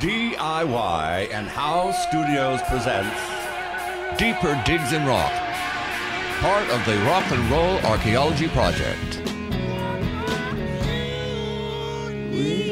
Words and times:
DIY 0.00 1.32
and 1.32 1.48
How 1.48 1.90
Studios 1.90 2.60
presents 2.68 3.16
Deeper 4.18 4.60
Digs 4.66 4.92
in 4.92 5.06
Rock, 5.06 5.32
part 6.40 6.68
of 6.68 6.84
the 6.84 6.98
Rock 7.06 7.24
and 7.32 7.50
Roll 7.50 7.78
Archaeology 7.90 8.48
Project. 8.48 9.22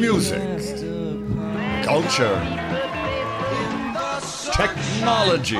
music, 0.00 0.60
culture, 1.82 2.38
technology, 4.52 5.56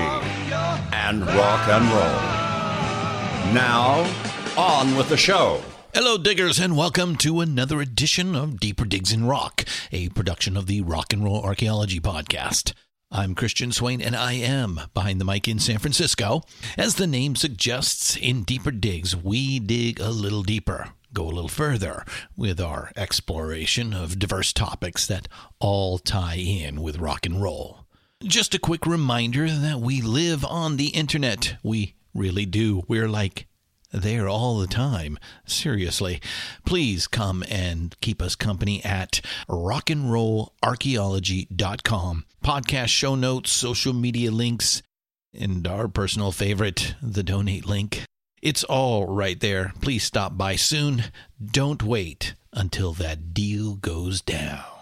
and 0.93 1.27
rock 1.27 1.67
and 1.69 1.85
roll. 1.87 3.55
Now, 3.55 4.05
on 4.59 4.95
with 4.97 5.09
the 5.09 5.17
show. 5.17 5.63
Hello, 5.97 6.19
diggers, 6.19 6.59
and 6.59 6.77
welcome 6.77 7.15
to 7.19 7.39
another 7.39 7.81
edition 7.81 8.35
of 8.35 8.59
Deeper 8.59 8.85
Digs 8.85 9.13
in 9.13 9.27
Rock, 9.27 9.65
a 9.93 10.09
production 10.09 10.57
of 10.57 10.67
the 10.67 10.81
Rock 10.81 11.13
and 11.13 11.23
Roll 11.23 11.41
Archaeology 11.41 12.01
Podcast. 12.01 12.73
I'm 13.13 13.37
Christian 13.37 13.71
Swain, 13.71 14.03
and 14.03 14.17
I 14.17 14.33
am 14.33 14.81
behind 14.93 15.21
the 15.21 15.25
mic 15.25 15.47
in 15.47 15.61
San 15.61 15.79
Francisco. 15.79 16.43
As 16.77 16.97
the 16.97 17.07
name 17.07 17.37
suggests, 17.37 18.17
in 18.17 18.43
Deeper 18.43 18.73
Digs, 18.73 19.15
we 19.15 19.61
dig 19.61 20.01
a 20.01 20.11
little 20.11 20.43
deeper, 20.43 20.89
go 21.13 21.27
a 21.27 21.31
little 21.31 21.47
further 21.47 22.05
with 22.37 22.61
our 22.61 22.91
exploration 22.97 23.95
of 23.95 24.19
diverse 24.19 24.53
topics 24.53 25.07
that 25.07 25.29
all 25.61 25.99
tie 25.99 26.39
in 26.39 26.83
with 26.83 26.99
rock 26.99 27.25
and 27.25 27.41
roll. 27.41 27.87
Just 28.21 28.53
a 28.53 28.59
quick 28.59 28.85
reminder 28.85 29.49
that 29.49 29.79
we 29.79 30.03
live 30.03 30.45
on 30.45 30.77
the 30.77 30.89
internet. 30.89 31.55
We 31.63 31.95
really 32.13 32.47
do. 32.47 32.83
We're 32.89 33.09
like 33.09 33.47
there 33.95 34.29
all 34.29 34.59
the 34.59 34.67
time. 34.67 35.19
Seriously. 35.47 36.21
Please 36.67 37.07
come 37.07 37.45
and 37.49 37.95
keep 38.01 38.21
us 38.21 38.35
company 38.35 38.85
at 38.85 39.21
rockandrollarchaeology.com. 39.49 42.25
Podcast 42.45 42.89
show 42.89 43.15
notes, 43.15 43.53
social 43.53 43.93
media 43.93 44.31
links, 44.31 44.83
and 45.33 45.67
our 45.67 45.89
personal 45.89 46.33
favorite, 46.33 46.95
the 47.01 47.23
donate 47.23 47.67
link. 47.67 48.03
It's 48.43 48.65
all 48.65 49.07
right 49.07 49.41
there. 49.41 49.73
Please 49.81 50.05
stop 50.05 50.37
by 50.37 50.57
soon. 50.57 51.05
Don't 51.43 51.83
wait 51.83 52.35
until 52.53 52.93
that 52.93 53.33
deal 53.33 53.77
goes 53.77 54.21
down. 54.21 54.74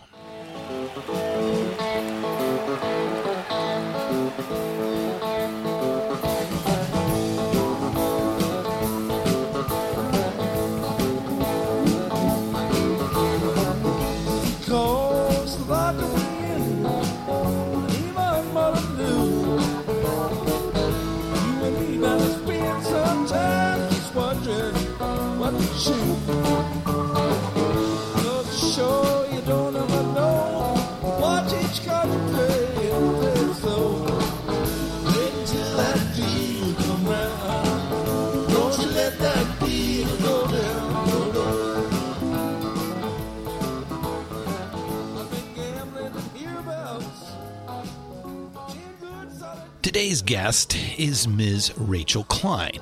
Today's 50.12 50.23
guest 50.23 50.77
is 50.99 51.27
Ms. 51.27 51.73
Rachel 51.78 52.25
Klein, 52.25 52.78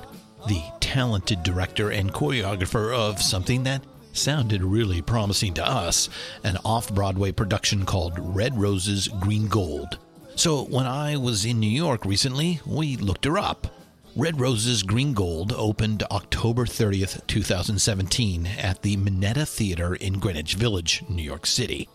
the 0.48 0.60
talented 0.80 1.44
director 1.44 1.90
and 1.90 2.12
choreographer 2.12 2.92
of 2.92 3.22
something 3.22 3.62
that 3.62 3.84
sounded 4.12 4.64
really 4.64 5.00
promising 5.00 5.54
to 5.54 5.64
us 5.64 6.08
an 6.42 6.56
off 6.64 6.92
Broadway 6.92 7.30
production 7.30 7.86
called 7.86 8.18
Red 8.18 8.58
Roses 8.58 9.06
Green 9.20 9.46
Gold. 9.46 10.00
So 10.34 10.64
when 10.64 10.88
I 10.88 11.16
was 11.18 11.44
in 11.44 11.60
New 11.60 11.70
York 11.70 12.04
recently, 12.04 12.58
we 12.66 12.96
looked 12.96 13.26
her 13.26 13.38
up. 13.38 13.68
Red 14.16 14.40
Roses 14.40 14.82
Green 14.82 15.14
Gold 15.14 15.52
opened 15.52 16.02
October 16.10 16.66
30th, 16.66 17.24
2017 17.28 18.48
at 18.58 18.82
the 18.82 18.96
Minetta 18.96 19.46
Theater 19.46 19.94
in 19.94 20.14
Greenwich 20.14 20.54
Village, 20.54 21.04
New 21.08 21.22
York 21.22 21.46
City. 21.46 21.88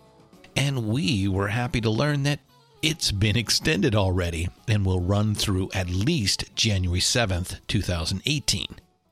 And 0.56 0.88
we 0.88 1.28
were 1.28 1.50
happy 1.50 1.82
to 1.82 1.90
learn 1.90 2.24
that 2.24 2.40
it's 2.82 3.12
been 3.12 3.38
extended 3.38 3.96
already 3.96 4.50
and 4.68 4.86
will 4.86 5.02
run 5.02 5.36
through 5.36 5.70
at 5.74 5.90
least 5.90 6.56
January 6.56 7.00
7th, 7.00 7.60
2018. 7.68 8.68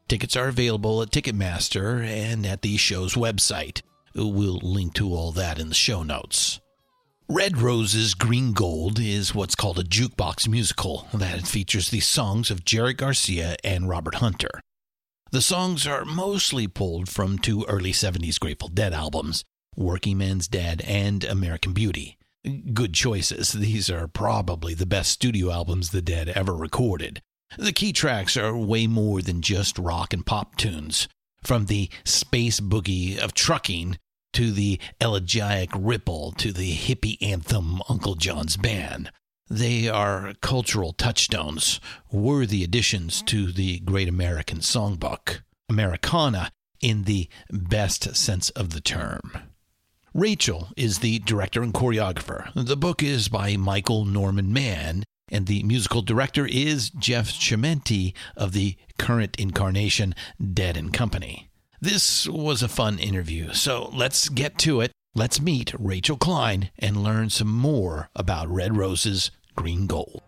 Tickets 0.07 0.35
are 0.35 0.47
available 0.47 1.01
at 1.01 1.11
Ticketmaster 1.11 2.05
and 2.05 2.45
at 2.45 2.61
the 2.61 2.77
show's 2.77 3.15
website. 3.15 3.81
We'll 4.15 4.59
link 4.61 4.93
to 4.95 5.13
all 5.13 5.31
that 5.31 5.59
in 5.59 5.69
the 5.69 5.75
show 5.75 6.03
notes. 6.03 6.59
Red 7.29 7.57
Roses 7.57 8.13
Green 8.13 8.53
Gold 8.53 8.99
is 8.99 9.33
what's 9.33 9.55
called 9.55 9.79
a 9.79 9.83
jukebox 9.83 10.47
musical 10.47 11.07
that 11.13 11.47
features 11.47 11.89
the 11.89 12.01
songs 12.01 12.51
of 12.51 12.65
Jerry 12.65 12.93
Garcia 12.93 13.55
and 13.63 13.89
Robert 13.89 14.15
Hunter. 14.15 14.61
The 15.31 15.41
songs 15.41 15.87
are 15.87 16.05
mostly 16.05 16.67
pulled 16.67 17.09
from 17.09 17.39
two 17.39 17.65
early 17.67 17.91
70s 17.91 18.39
Grateful 18.39 18.67
Dead 18.67 18.93
albums, 18.93 19.43
Workingman's 19.75 20.47
Dead 20.47 20.81
and 20.85 21.23
American 21.23 21.73
Beauty. 21.73 22.17
Good 22.73 22.93
choices. 22.93 23.53
These 23.53 23.89
are 23.89 24.07
probably 24.07 24.73
the 24.73 24.85
best 24.85 25.11
studio 25.11 25.49
albums 25.49 25.91
the 25.91 26.01
Dead 26.01 26.27
ever 26.29 26.53
recorded. 26.53 27.21
The 27.57 27.71
key 27.71 27.93
tracks 27.93 28.35
are 28.35 28.57
way 28.57 28.85
more 28.85 29.21
than 29.21 29.41
just 29.41 29.79
rock 29.79 30.13
and 30.13 30.25
pop 30.25 30.57
tunes. 30.57 31.07
From 31.43 31.67
the 31.67 31.89
space 32.03 32.59
boogie 32.59 33.17
of 33.17 33.33
trucking 33.33 33.97
to 34.33 34.51
the 34.51 34.79
elegiac 34.99 35.69
ripple 35.73 36.33
to 36.33 36.51
the 36.51 36.75
hippie 36.75 37.17
anthem 37.21 37.81
Uncle 37.87 38.15
John's 38.15 38.57
Band. 38.57 39.11
They 39.49 39.87
are 39.87 40.33
cultural 40.41 40.93
touchstones, 40.93 41.79
worthy 42.11 42.63
additions 42.63 43.21
to 43.23 43.51
the 43.51 43.79
Great 43.79 44.09
American 44.09 44.59
Songbook. 44.59 45.43
Americana 45.69 46.51
in 46.81 47.03
the 47.03 47.29
best 47.51 48.15
sense 48.15 48.49
of 48.51 48.71
the 48.71 48.81
term. 48.81 49.31
Rachel 50.13 50.69
is 50.77 50.99
the 50.99 51.17
director 51.19 51.63
and 51.63 51.73
choreographer. 51.73 52.51
The 52.53 52.77
book 52.77 53.01
is 53.01 53.29
by 53.29 53.57
Michael 53.57 54.05
Norman 54.05 54.53
Mann, 54.53 55.03
and 55.29 55.47
the 55.47 55.63
musical 55.63 56.03
director 56.03 56.45
is 56.45 56.91
Jeff 56.91 57.29
Chimenti 57.29 58.13
of 58.37 58.51
the 58.51 58.75
current 58.99 59.35
incarnation 59.39 60.13
Dead 60.53 60.77
and 60.77 60.93
Company. 60.93 61.49
This 61.81 62.27
was 62.27 62.61
a 62.61 62.67
fun 62.67 62.99
interview, 62.99 63.53
so 63.53 63.89
let's 63.91 64.29
get 64.29 64.59
to 64.59 64.81
it. 64.81 64.91
Let's 65.15 65.41
meet 65.41 65.73
Rachel 65.79 66.17
Klein 66.17 66.69
and 66.77 67.03
learn 67.03 67.31
some 67.31 67.51
more 67.51 68.11
about 68.15 68.47
Red 68.49 68.77
Roses 68.77 69.31
Green 69.55 69.87
Gold. 69.87 70.21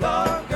Much 0.00 0.49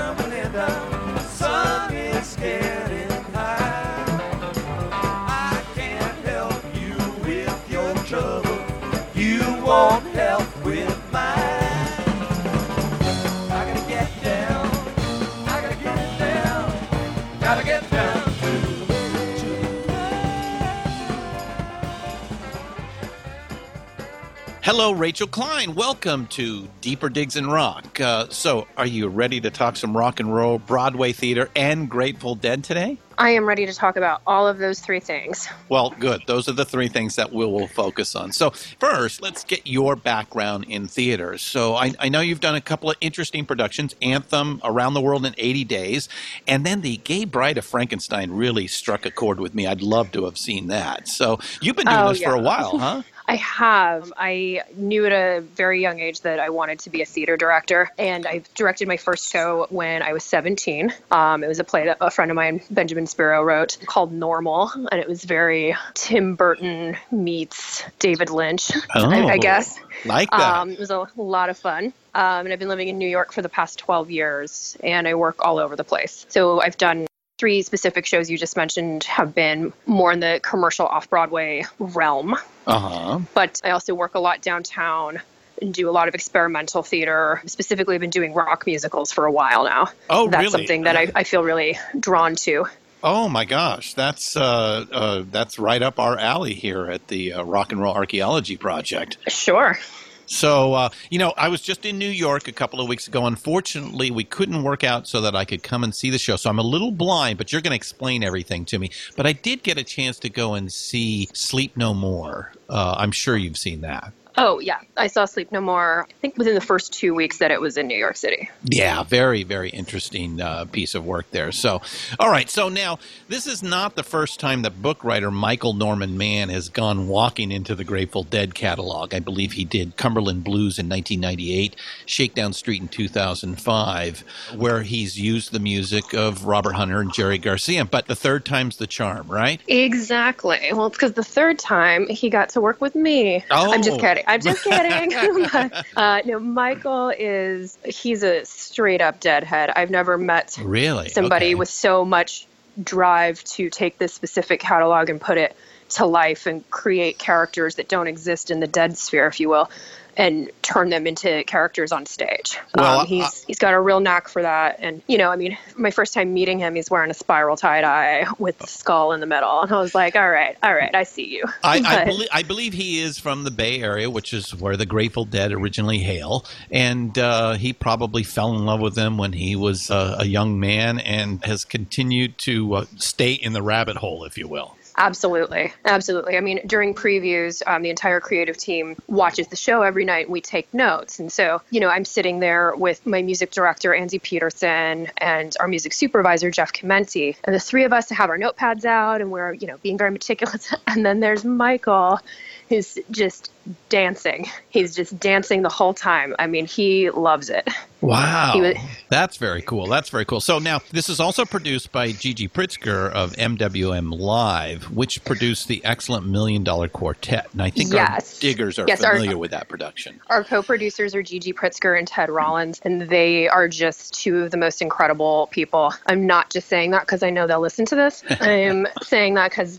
Hello, 24.64 24.92
Rachel 24.92 25.26
Klein. 25.26 25.74
Welcome 25.74 26.26
to 26.28 26.66
Deeper 26.80 27.10
Digs 27.10 27.36
in 27.36 27.46
Rock. 27.48 28.00
Uh, 28.00 28.30
so, 28.30 28.66
are 28.78 28.86
you 28.86 29.08
ready 29.08 29.38
to 29.42 29.50
talk 29.50 29.76
some 29.76 29.94
rock 29.94 30.20
and 30.20 30.34
roll, 30.34 30.58
Broadway 30.58 31.12
theater, 31.12 31.50
and 31.54 31.86
Grateful 31.86 32.34
Dead 32.34 32.64
today? 32.64 32.96
I 33.18 33.28
am 33.28 33.44
ready 33.44 33.66
to 33.66 33.74
talk 33.74 33.96
about 33.96 34.22
all 34.26 34.48
of 34.48 34.56
those 34.56 34.80
three 34.80 35.00
things. 35.00 35.46
Well, 35.68 35.94
good. 35.98 36.22
Those 36.26 36.48
are 36.48 36.52
the 36.52 36.64
three 36.64 36.88
things 36.88 37.14
that 37.16 37.30
we 37.30 37.44
will 37.44 37.68
focus 37.68 38.16
on. 38.16 38.32
So, 38.32 38.52
first, 38.52 39.20
let's 39.20 39.44
get 39.44 39.66
your 39.66 39.96
background 39.96 40.64
in 40.66 40.88
theater. 40.88 41.36
So, 41.36 41.74
I, 41.74 41.92
I 41.98 42.08
know 42.08 42.20
you've 42.22 42.40
done 42.40 42.54
a 42.54 42.60
couple 42.62 42.88
of 42.88 42.96
interesting 43.02 43.44
productions 43.44 43.94
Anthem, 44.00 44.62
Around 44.64 44.94
the 44.94 45.02
World 45.02 45.26
in 45.26 45.34
80 45.36 45.64
Days, 45.64 46.08
and 46.48 46.64
then 46.64 46.80
The 46.80 46.96
Gay 46.96 47.26
Bride 47.26 47.58
of 47.58 47.66
Frankenstein 47.66 48.30
really 48.30 48.66
struck 48.66 49.04
a 49.04 49.10
chord 49.10 49.40
with 49.40 49.54
me. 49.54 49.66
I'd 49.66 49.82
love 49.82 50.10
to 50.12 50.24
have 50.24 50.38
seen 50.38 50.68
that. 50.68 51.06
So, 51.06 51.38
you've 51.60 51.76
been 51.76 51.84
doing 51.84 51.98
Oh, 51.98 52.08
this 52.08 52.22
for 52.22 52.32
a 52.32 52.40
while, 52.40 52.78
huh? 52.78 53.02
I 53.26 53.36
have. 53.36 54.12
I 54.16 54.62
knew 54.76 55.06
at 55.06 55.12
a 55.12 55.40
very 55.40 55.80
young 55.80 55.98
age 56.00 56.20
that 56.22 56.38
I 56.40 56.50
wanted 56.50 56.80
to 56.80 56.90
be 56.90 57.00
a 57.02 57.06
theater 57.06 57.36
director, 57.36 57.90
and 57.98 58.26
I 58.26 58.42
directed 58.54 58.86
my 58.86 58.98
first 58.98 59.30
show 59.30 59.66
when 59.70 60.02
I 60.02 60.12
was 60.12 60.24
17. 60.24 60.92
Um, 61.10 61.42
it 61.42 61.48
was 61.48 61.58
a 61.58 61.64
play 61.64 61.86
that 61.86 61.96
a 62.00 62.10
friend 62.10 62.30
of 62.30 62.34
mine, 62.34 62.60
Benjamin 62.70 63.06
Spiro, 63.06 63.42
wrote 63.42 63.78
called 63.86 64.12
Normal, 64.12 64.70
and 64.74 65.00
it 65.00 65.08
was 65.08 65.24
very 65.24 65.74
Tim 65.94 66.34
Burton 66.36 66.96
meets 67.10 67.82
David 67.98 68.28
Lynch, 68.30 68.70
I, 68.94 69.22
I 69.22 69.36
Oh. 69.36 69.38
guess. 69.38 69.78
Like 70.04 70.30
that. 70.30 70.56
Um, 70.60 70.70
it 70.72 70.78
was 70.78 70.90
a 70.90 71.06
lot 71.16 71.48
of 71.48 71.56
fun. 71.56 71.94
Um, 72.14 72.46
and 72.46 72.52
I've 72.52 72.58
been 72.58 72.68
living 72.68 72.88
in 72.88 72.98
New 72.98 73.08
York 73.08 73.32
for 73.32 73.40
the 73.42 73.48
past 73.48 73.78
12 73.78 74.10
years, 74.10 74.76
and 74.84 75.08
I 75.08 75.14
work 75.14 75.36
all 75.44 75.58
over 75.58 75.76
the 75.76 75.84
place. 75.84 76.26
So 76.28 76.60
I've 76.60 76.76
done 76.76 77.06
three 77.38 77.62
specific 77.62 78.06
shows 78.06 78.30
you 78.30 78.38
just 78.38 78.56
mentioned 78.56 79.04
have 79.04 79.34
been 79.34 79.72
more 79.86 80.12
in 80.12 80.20
the 80.20 80.40
commercial 80.42 80.86
off 80.86 81.10
Broadway 81.10 81.64
realm, 81.78 82.34
Uh 82.66 82.78
huh. 82.78 83.18
but 83.34 83.60
I 83.64 83.70
also 83.70 83.94
work 83.94 84.14
a 84.14 84.20
lot 84.20 84.40
downtown 84.42 85.20
and 85.60 85.72
do 85.74 85.88
a 85.88 85.92
lot 85.92 86.08
of 86.08 86.14
experimental 86.14 86.82
theater. 86.82 87.42
Specifically, 87.46 87.94
I've 87.94 88.00
been 88.00 88.10
doing 88.10 88.34
rock 88.34 88.66
musicals 88.66 89.12
for 89.12 89.24
a 89.26 89.32
while 89.32 89.64
now. 89.64 89.88
Oh, 90.10 90.28
That's 90.28 90.42
really? 90.42 90.50
something 90.50 90.82
that 90.82 90.96
I, 90.96 91.10
I 91.14 91.24
feel 91.24 91.42
really 91.42 91.78
drawn 91.98 92.36
to. 92.36 92.66
Oh 93.02 93.28
my 93.28 93.44
gosh, 93.44 93.92
that's 93.94 94.34
uh, 94.34 94.86
uh, 94.90 95.24
that's 95.30 95.58
right 95.58 95.82
up 95.82 95.98
our 95.98 96.18
alley 96.18 96.54
here 96.54 96.86
at 96.86 97.06
the 97.08 97.34
uh, 97.34 97.42
Rock 97.44 97.70
and 97.72 97.80
Roll 97.82 97.94
Archaeology 97.94 98.56
Project. 98.56 99.18
Sure. 99.28 99.78
So, 100.26 100.74
uh, 100.74 100.88
you 101.10 101.18
know, 101.18 101.32
I 101.36 101.48
was 101.48 101.60
just 101.60 101.84
in 101.84 101.98
New 101.98 102.08
York 102.08 102.48
a 102.48 102.52
couple 102.52 102.80
of 102.80 102.88
weeks 102.88 103.06
ago. 103.08 103.26
Unfortunately, 103.26 104.10
we 104.10 104.24
couldn't 104.24 104.62
work 104.62 104.84
out 104.84 105.06
so 105.06 105.20
that 105.20 105.34
I 105.34 105.44
could 105.44 105.62
come 105.62 105.84
and 105.84 105.94
see 105.94 106.10
the 106.10 106.18
show. 106.18 106.36
So 106.36 106.50
I'm 106.50 106.58
a 106.58 106.62
little 106.62 106.90
blind, 106.90 107.38
but 107.38 107.52
you're 107.52 107.60
going 107.60 107.72
to 107.72 107.76
explain 107.76 108.22
everything 108.22 108.64
to 108.66 108.78
me. 108.78 108.90
But 109.16 109.26
I 109.26 109.32
did 109.32 109.62
get 109.62 109.78
a 109.78 109.84
chance 109.84 110.18
to 110.20 110.28
go 110.28 110.54
and 110.54 110.72
see 110.72 111.28
Sleep 111.32 111.76
No 111.76 111.94
More. 111.94 112.52
Uh, 112.68 112.94
I'm 112.98 113.12
sure 113.12 113.36
you've 113.36 113.58
seen 113.58 113.82
that. 113.82 114.12
Oh, 114.36 114.58
yeah. 114.58 114.80
I 114.96 115.06
saw 115.06 115.24
Sleep 115.24 115.52
No 115.52 115.60
More, 115.60 116.06
I 116.08 116.12
think 116.20 116.36
within 116.36 116.54
the 116.54 116.60
first 116.60 116.92
two 116.92 117.14
weeks 117.14 117.38
that 117.38 117.50
it 117.50 117.60
was 117.60 117.76
in 117.76 117.86
New 117.86 117.96
York 117.96 118.16
City. 118.16 118.50
Yeah, 118.64 119.02
very, 119.04 119.42
very 119.44 119.70
interesting 119.70 120.40
uh, 120.40 120.64
piece 120.66 120.94
of 120.94 121.04
work 121.04 121.30
there. 121.30 121.52
So, 121.52 121.82
all 122.18 122.30
right. 122.30 122.50
So 122.50 122.68
now, 122.68 122.98
this 123.28 123.46
is 123.46 123.62
not 123.62 123.94
the 123.96 124.02
first 124.02 124.40
time 124.40 124.62
that 124.62 124.82
book 124.82 125.04
writer 125.04 125.30
Michael 125.30 125.72
Norman 125.72 126.18
Mann 126.18 126.48
has 126.48 126.68
gone 126.68 127.08
walking 127.08 127.52
into 127.52 127.74
the 127.74 127.84
Grateful 127.84 128.24
Dead 128.24 128.54
catalog. 128.54 129.14
I 129.14 129.20
believe 129.20 129.52
he 129.52 129.64
did 129.64 129.96
Cumberland 129.96 130.42
Blues 130.44 130.78
in 130.78 130.88
1998, 130.88 131.76
Shakedown 132.06 132.52
Street 132.52 132.82
in 132.82 132.88
2005, 132.88 134.24
where 134.56 134.82
he's 134.82 135.18
used 135.18 135.52
the 135.52 135.60
music 135.60 136.12
of 136.12 136.44
Robert 136.44 136.72
Hunter 136.74 137.00
and 137.00 137.12
Jerry 137.12 137.38
Garcia. 137.38 137.84
But 137.84 138.06
the 138.06 138.16
third 138.16 138.44
time's 138.44 138.76
the 138.76 138.86
charm, 138.86 139.28
right? 139.28 139.60
Exactly. 139.68 140.58
Well, 140.72 140.86
it's 140.86 140.96
because 140.96 141.12
the 141.12 141.24
third 141.24 141.58
time 141.58 142.08
he 142.08 142.30
got 142.30 142.50
to 142.50 142.60
work 142.60 142.80
with 142.80 142.94
me. 142.94 143.44
Oh. 143.50 143.72
I'm 143.72 143.82
just 143.82 143.94
Oh. 143.94 144.00
I'm 144.26 144.40
just 144.40 144.64
kidding. 144.64 145.12
Uh, 145.96 146.20
no, 146.24 146.40
Michael 146.40 147.12
is, 147.16 147.78
he's 147.84 148.22
a 148.22 148.44
straight 148.44 149.00
up 149.00 149.20
deadhead. 149.20 149.70
I've 149.74 149.90
never 149.90 150.18
met 150.18 150.56
Really? 150.60 151.08
somebody 151.08 151.46
Okay. 151.46 151.54
with 151.54 151.68
so 151.68 152.04
much 152.04 152.46
drive 152.82 153.42
to 153.44 153.70
take 153.70 153.98
this 153.98 154.12
specific 154.12 154.60
catalog 154.60 155.08
and 155.08 155.20
put 155.20 155.38
it 155.38 155.56
to 155.90 156.06
life 156.06 156.46
and 156.46 156.68
create 156.70 157.18
characters 157.18 157.76
that 157.76 157.88
don't 157.88 158.06
exist 158.08 158.50
in 158.50 158.60
the 158.60 158.66
dead 158.66 158.96
sphere, 158.98 159.26
if 159.26 159.38
you 159.38 159.48
will, 159.48 159.70
and 160.16 160.50
turn 160.62 160.90
them 160.90 161.06
into 161.06 161.44
characters 161.44 161.92
on 161.92 162.06
stage. 162.06 162.58
Well, 162.76 163.00
um, 163.00 163.06
he's 163.06 163.44
he's 163.44 163.58
got 163.58 163.74
a 163.74 163.80
real 163.80 164.00
knack 164.00 164.28
for 164.28 164.42
that. 164.42 164.76
And 164.80 165.02
you 165.06 165.18
know, 165.18 165.30
I 165.30 165.36
mean, 165.36 165.56
my 165.76 165.90
first 165.90 166.14
time 166.14 166.32
meeting 166.34 166.58
him, 166.58 166.74
he's 166.74 166.90
wearing 166.90 167.10
a 167.10 167.14
spiral 167.14 167.56
tie 167.56 167.80
dye 167.80 168.26
with 168.38 168.58
the 168.58 168.66
skull 168.66 169.12
in 169.12 169.20
the 169.20 169.26
middle, 169.26 169.62
and 169.62 169.72
I 169.72 169.80
was 169.80 169.94
like, 169.94 170.16
all 170.16 170.30
right, 170.30 170.56
all 170.62 170.74
right, 170.74 170.94
I 170.94 171.02
see 171.04 171.26
you. 171.26 171.44
I, 171.62 171.78
I, 171.78 171.80
But- 172.04 172.06
belie- 172.06 172.28
I 172.32 172.42
believe 172.42 172.72
he 172.72 173.00
is 173.00 173.18
from 173.18 173.44
the 173.44 173.50
Bay 173.50 173.80
Area, 173.80 174.08
which 174.10 174.32
is 174.32 174.54
where 174.54 174.76
the 174.76 174.86
Grateful 174.86 175.24
Dead 175.24 175.52
originally 175.52 175.98
hail. 175.98 176.44
And 176.70 177.16
uh, 177.18 177.54
he 177.54 177.72
probably 177.72 178.22
fell 178.22 178.54
in 178.56 178.64
love 178.64 178.80
with 178.80 178.94
them 178.94 179.18
when 179.18 179.32
he 179.32 179.56
was 179.56 179.90
uh, 179.90 180.16
a 180.20 180.26
young 180.26 180.58
man 180.60 180.98
and 180.98 181.44
has 181.44 181.64
continued 181.64 182.38
to 182.38 182.74
uh, 182.74 182.84
stay 182.96 183.32
in 183.32 183.52
the 183.52 183.62
rabbit 183.62 183.96
hole, 183.96 184.24
if 184.24 184.36
you 184.38 184.48
will. 184.48 184.76
Absolutely. 184.96 185.72
Absolutely. 185.84 186.36
I 186.36 186.40
mean, 186.40 186.60
during 186.66 186.94
previews, 186.94 187.62
um, 187.66 187.82
the 187.82 187.90
entire 187.90 188.20
creative 188.20 188.56
team 188.56 188.96
watches 189.08 189.48
the 189.48 189.56
show 189.56 189.82
every 189.82 190.04
night 190.04 190.30
we 190.30 190.40
take 190.40 190.72
notes. 190.72 191.18
And 191.18 191.32
so, 191.32 191.60
you 191.70 191.80
know, 191.80 191.88
I'm 191.88 192.04
sitting 192.04 192.38
there 192.38 192.74
with 192.76 193.04
my 193.04 193.20
music 193.20 193.50
director, 193.50 193.92
Andy 193.92 194.20
Peterson, 194.20 195.08
and 195.18 195.56
our 195.58 195.66
music 195.66 195.92
supervisor, 195.92 196.50
Jeff 196.50 196.72
Chimenti. 196.72 197.36
And 197.42 197.54
the 197.54 197.60
three 197.60 197.84
of 197.84 197.92
us 197.92 198.08
have 198.10 198.30
our 198.30 198.38
notepads 198.38 198.84
out 198.84 199.20
and 199.20 199.32
we're, 199.32 199.54
you 199.54 199.66
know, 199.66 199.78
being 199.78 199.98
very 199.98 200.10
meticulous. 200.10 200.72
And 200.86 201.04
then 201.04 201.18
there's 201.18 201.44
Michael, 201.44 202.20
who's 202.68 202.98
just 203.10 203.50
dancing. 203.88 204.46
He's 204.70 204.94
just 204.94 205.18
dancing 205.20 205.62
the 205.62 205.68
whole 205.68 205.94
time. 205.94 206.34
I 206.38 206.46
mean, 206.46 206.66
he 206.66 207.10
loves 207.10 207.48
it. 207.50 207.68
Wow. 208.00 208.52
Was- 208.60 208.76
That's 209.08 209.38
very 209.38 209.62
cool. 209.62 209.86
That's 209.86 210.10
very 210.10 210.26
cool. 210.26 210.40
So 210.40 210.58
now, 210.58 210.80
this 210.92 211.08
is 211.08 211.20
also 211.20 211.46
produced 211.46 211.90
by 211.90 212.12
Gigi 212.12 212.48
Pritzker 212.48 213.10
of 213.12 213.32
MWM 213.36 214.12
Live, 214.18 214.90
which 214.90 215.24
produced 215.24 215.68
the 215.68 215.82
excellent 215.86 216.26
Million 216.26 216.64
Dollar 216.64 216.88
Quartet. 216.88 217.48
And 217.52 217.62
I 217.62 217.70
think 217.70 217.92
Yes. 217.94 218.34
our 218.36 218.40
diggers 218.40 218.78
are 218.78 218.84
Yes, 218.86 219.02
our- 219.02 219.12
familiar 219.14 219.38
with 219.38 219.52
that 219.52 219.68
production. 219.68 220.20
Our 220.28 220.44
co-producers 220.44 221.14
are 221.14 221.22
Gigi 221.22 221.54
Pritzker 221.54 221.98
and 221.98 222.06
Ted 222.06 222.28
Rollins, 222.28 222.78
and 222.84 223.02
they 223.08 223.48
are 223.48 223.68
just 223.68 224.12
two 224.12 224.40
of 224.42 224.50
the 224.50 224.58
most 224.58 224.82
incredible 224.82 225.48
people. 225.50 225.94
I'm 226.06 226.26
not 226.26 226.50
just 226.50 226.68
saying 226.68 226.90
that 226.90 227.02
because 227.02 227.22
I 227.22 227.30
know 227.30 227.46
they'll 227.46 227.60
listen 227.60 227.86
to 227.86 227.94
this. 227.94 228.22
I'm 228.40 228.86
saying 229.02 229.32
that 229.34 229.50
because 229.50 229.78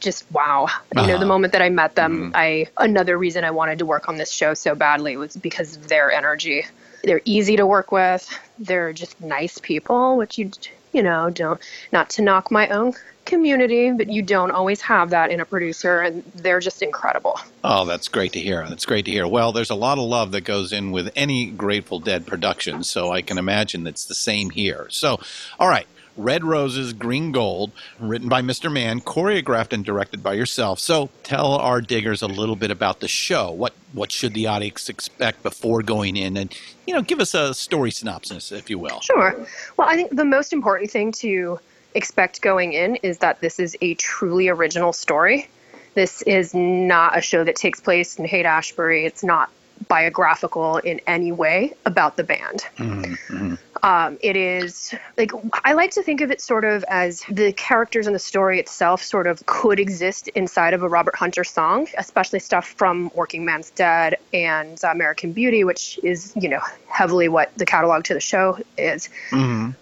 just 0.00 0.30
wow. 0.32 0.66
You 0.94 1.02
know, 1.06 1.08
Uh-huh. 1.08 1.18
the 1.18 1.26
moment 1.26 1.52
that 1.54 1.62
I 1.62 1.70
met 1.70 1.94
them, 1.94 2.32
I 2.34 2.66
another 2.76 3.05
reason 3.14 3.44
I 3.44 3.50
wanted 3.50 3.78
to 3.80 3.86
work 3.86 4.08
on 4.08 4.16
this 4.16 4.30
show 4.30 4.54
so 4.54 4.74
badly 4.74 5.16
was 5.16 5.36
because 5.36 5.76
of 5.76 5.88
their 5.88 6.10
energy. 6.10 6.66
They're 7.04 7.22
easy 7.24 7.56
to 7.56 7.66
work 7.66 7.92
with. 7.92 8.28
They're 8.58 8.92
just 8.92 9.20
nice 9.20 9.58
people, 9.58 10.16
which 10.16 10.38
you 10.38 10.50
you 10.92 11.02
know 11.02 11.30
don't 11.30 11.60
not 11.92 12.10
to 12.10 12.22
knock 12.22 12.50
my 12.50 12.68
own 12.68 12.94
community, 13.26 13.90
but 13.90 14.08
you 14.08 14.22
don't 14.22 14.52
always 14.52 14.80
have 14.80 15.10
that 15.10 15.30
in 15.30 15.40
a 15.40 15.44
producer, 15.44 16.00
and 16.00 16.24
they're 16.34 16.60
just 16.60 16.80
incredible. 16.80 17.38
Oh, 17.62 17.84
that's 17.84 18.08
great 18.08 18.32
to 18.32 18.40
hear. 18.40 18.66
That's 18.68 18.86
great 18.86 19.04
to 19.04 19.10
hear. 19.10 19.26
Well, 19.26 19.52
there's 19.52 19.70
a 19.70 19.74
lot 19.74 19.98
of 19.98 20.04
love 20.04 20.30
that 20.32 20.42
goes 20.42 20.72
in 20.72 20.92
with 20.92 21.10
any 21.14 21.50
Grateful 21.50 22.00
Dead 22.00 22.26
production, 22.26 22.84
so 22.84 23.12
I 23.12 23.20
can 23.20 23.36
imagine 23.36 23.84
that's 23.84 24.06
the 24.06 24.14
same 24.14 24.50
here. 24.50 24.86
So, 24.90 25.20
all 25.58 25.68
right. 25.68 25.86
Red 26.16 26.44
Roses, 26.44 26.92
Green 26.92 27.32
Gold, 27.32 27.72
written 27.98 28.28
by 28.28 28.42
Mr. 28.42 28.72
Mann, 28.72 29.00
choreographed 29.00 29.72
and 29.72 29.84
directed 29.84 30.22
by 30.22 30.34
yourself. 30.34 30.80
So, 30.80 31.10
tell 31.22 31.54
our 31.54 31.80
diggers 31.80 32.22
a 32.22 32.26
little 32.26 32.56
bit 32.56 32.70
about 32.70 33.00
the 33.00 33.08
show. 33.08 33.50
What 33.50 33.74
what 33.92 34.12
should 34.12 34.34
the 34.34 34.46
audience 34.46 34.88
expect 34.88 35.42
before 35.42 35.82
going 35.82 36.16
in, 36.16 36.36
and 36.36 36.56
you 36.86 36.94
know, 36.94 37.02
give 37.02 37.20
us 37.20 37.34
a 37.34 37.54
story 37.54 37.90
synopsis, 37.90 38.52
if 38.52 38.70
you 38.70 38.78
will. 38.78 39.00
Sure. 39.00 39.46
Well, 39.76 39.88
I 39.88 39.96
think 39.96 40.14
the 40.14 40.24
most 40.24 40.52
important 40.52 40.90
thing 40.90 41.12
to 41.12 41.58
expect 41.94 42.42
going 42.42 42.74
in 42.74 42.96
is 42.96 43.18
that 43.18 43.40
this 43.40 43.58
is 43.58 43.76
a 43.80 43.94
truly 43.94 44.48
original 44.48 44.92
story. 44.92 45.48
This 45.94 46.20
is 46.22 46.54
not 46.54 47.16
a 47.16 47.22
show 47.22 47.42
that 47.44 47.56
takes 47.56 47.80
place 47.80 48.18
in 48.18 48.26
Haight 48.26 48.44
Ashbury. 48.44 49.06
It's 49.06 49.24
not 49.24 49.50
biographical 49.88 50.78
in 50.78 51.00
any 51.06 51.32
way 51.32 51.72
about 51.84 52.16
the 52.16 52.24
band. 52.24 52.64
Mm-hmm. 52.76 53.54
Um, 53.82 54.18
it 54.20 54.36
is 54.36 54.94
like 55.16 55.32
I 55.64 55.72
like 55.72 55.90
to 55.92 56.02
think 56.02 56.20
of 56.20 56.30
it 56.30 56.40
sort 56.40 56.64
of 56.64 56.84
as 56.88 57.22
the 57.28 57.52
characters 57.52 58.06
and 58.06 58.14
the 58.14 58.20
story 58.20 58.58
itself 58.58 59.02
sort 59.02 59.26
of 59.26 59.44
could 59.46 59.78
exist 59.78 60.28
inside 60.28 60.74
of 60.74 60.82
a 60.82 60.88
Robert 60.88 61.16
Hunter 61.16 61.44
song, 61.44 61.88
especially 61.98 62.38
stuff 62.38 62.66
from 62.66 63.10
Workingman's 63.14 63.70
Dead 63.70 64.16
and 64.32 64.82
American 64.84 65.32
Beauty, 65.32 65.64
which 65.64 65.98
is 66.02 66.32
you 66.36 66.48
know 66.48 66.60
heavily 66.88 67.28
what 67.28 67.56
the 67.58 67.66
catalog 67.66 68.04
to 68.04 68.14
the 68.14 68.20
show 68.20 68.58
is. 68.78 69.08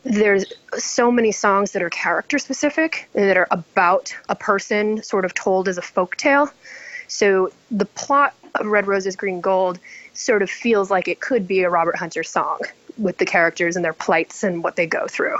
There's 0.02 0.44
so 0.76 1.10
many 1.10 1.32
songs 1.32 1.72
that 1.72 1.82
are 1.82 1.90
character 1.90 2.38
specific 2.38 3.08
that 3.14 3.36
are 3.36 3.48
about 3.50 4.14
a 4.28 4.34
person, 4.34 5.02
sort 5.02 5.24
of 5.24 5.34
told 5.34 5.68
as 5.68 5.78
a 5.78 5.82
folk 5.82 6.16
tale. 6.16 6.50
So 7.06 7.52
the 7.70 7.84
plot 7.84 8.34
of 8.54 8.66
Red 8.66 8.86
Roses, 8.86 9.14
Green 9.16 9.40
Gold 9.40 9.78
sort 10.14 10.42
of 10.42 10.50
feels 10.50 10.90
like 10.90 11.08
it 11.08 11.20
could 11.20 11.46
be 11.46 11.62
a 11.62 11.70
Robert 11.70 11.96
Hunter 11.96 12.22
song 12.22 12.60
with 12.98 13.18
the 13.18 13.26
characters 13.26 13.76
and 13.76 13.84
their 13.84 13.92
plights 13.92 14.42
and 14.44 14.62
what 14.62 14.76
they 14.76 14.86
go 14.86 15.06
through. 15.08 15.36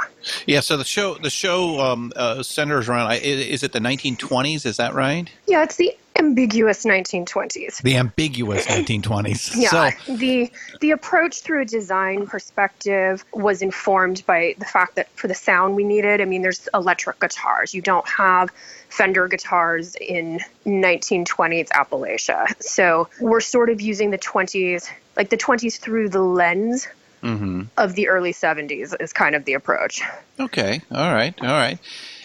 Yeah. 0.46 0.60
So 0.60 0.76
the 0.76 0.84
show 0.84 1.14
the 1.14 1.30
show 1.30 1.80
um, 1.80 2.12
uh, 2.16 2.42
centers 2.42 2.88
around. 2.88 3.08
i- 3.08 3.14
Is 3.16 3.62
it 3.62 3.72
the 3.72 3.78
1920s? 3.80 4.66
Is 4.66 4.76
that 4.78 4.94
right? 4.94 5.28
Yeah, 5.46 5.62
it's 5.62 5.76
the 5.76 5.96
ambiguous 6.16 6.84
1920s. 6.84 7.82
The 7.82 7.96
ambiguous 7.96 8.66
1920s. 8.66 9.52
Yeah, 9.56 9.90
So 10.04 10.14
the 10.16 10.50
the 10.80 10.92
approach 10.92 11.40
through 11.42 11.62
a 11.62 11.64
design 11.64 12.26
perspective 12.26 13.24
was 13.32 13.62
informed 13.62 14.24
by 14.26 14.54
the 14.58 14.64
fact 14.64 14.94
that 14.96 15.08
for 15.16 15.26
the 15.28 15.34
sound 15.34 15.74
we 15.76 15.84
needed, 15.84 16.20
I 16.20 16.24
mean, 16.24 16.42
there's 16.42 16.68
electric 16.72 17.18
guitars. 17.20 17.74
You 17.74 17.82
don't 17.82 18.08
have 18.08 18.50
Fender 18.90 19.26
guitars 19.26 19.96
in 19.96 20.38
1920s 20.64 21.68
Appalachia, 21.70 22.46
so 22.62 23.08
we're 23.20 23.40
sort 23.40 23.68
of 23.70 23.80
using 23.80 24.10
the 24.10 24.18
20s, 24.18 24.88
like 25.16 25.30
the 25.30 25.36
20s 25.36 25.78
through 25.78 26.08
the 26.10 26.22
lens 26.22 26.86
Mm-hmm. 27.24 27.62
of 27.78 27.94
the 27.94 28.08
early 28.08 28.32
70s 28.32 28.94
is 29.00 29.12
kind 29.12 29.34
of 29.34 29.44
the 29.46 29.54
approach. 29.54 30.02
Okay. 30.38 30.82
All 30.90 31.14
right. 31.14 31.34
All 31.40 31.48
right. 31.48 31.78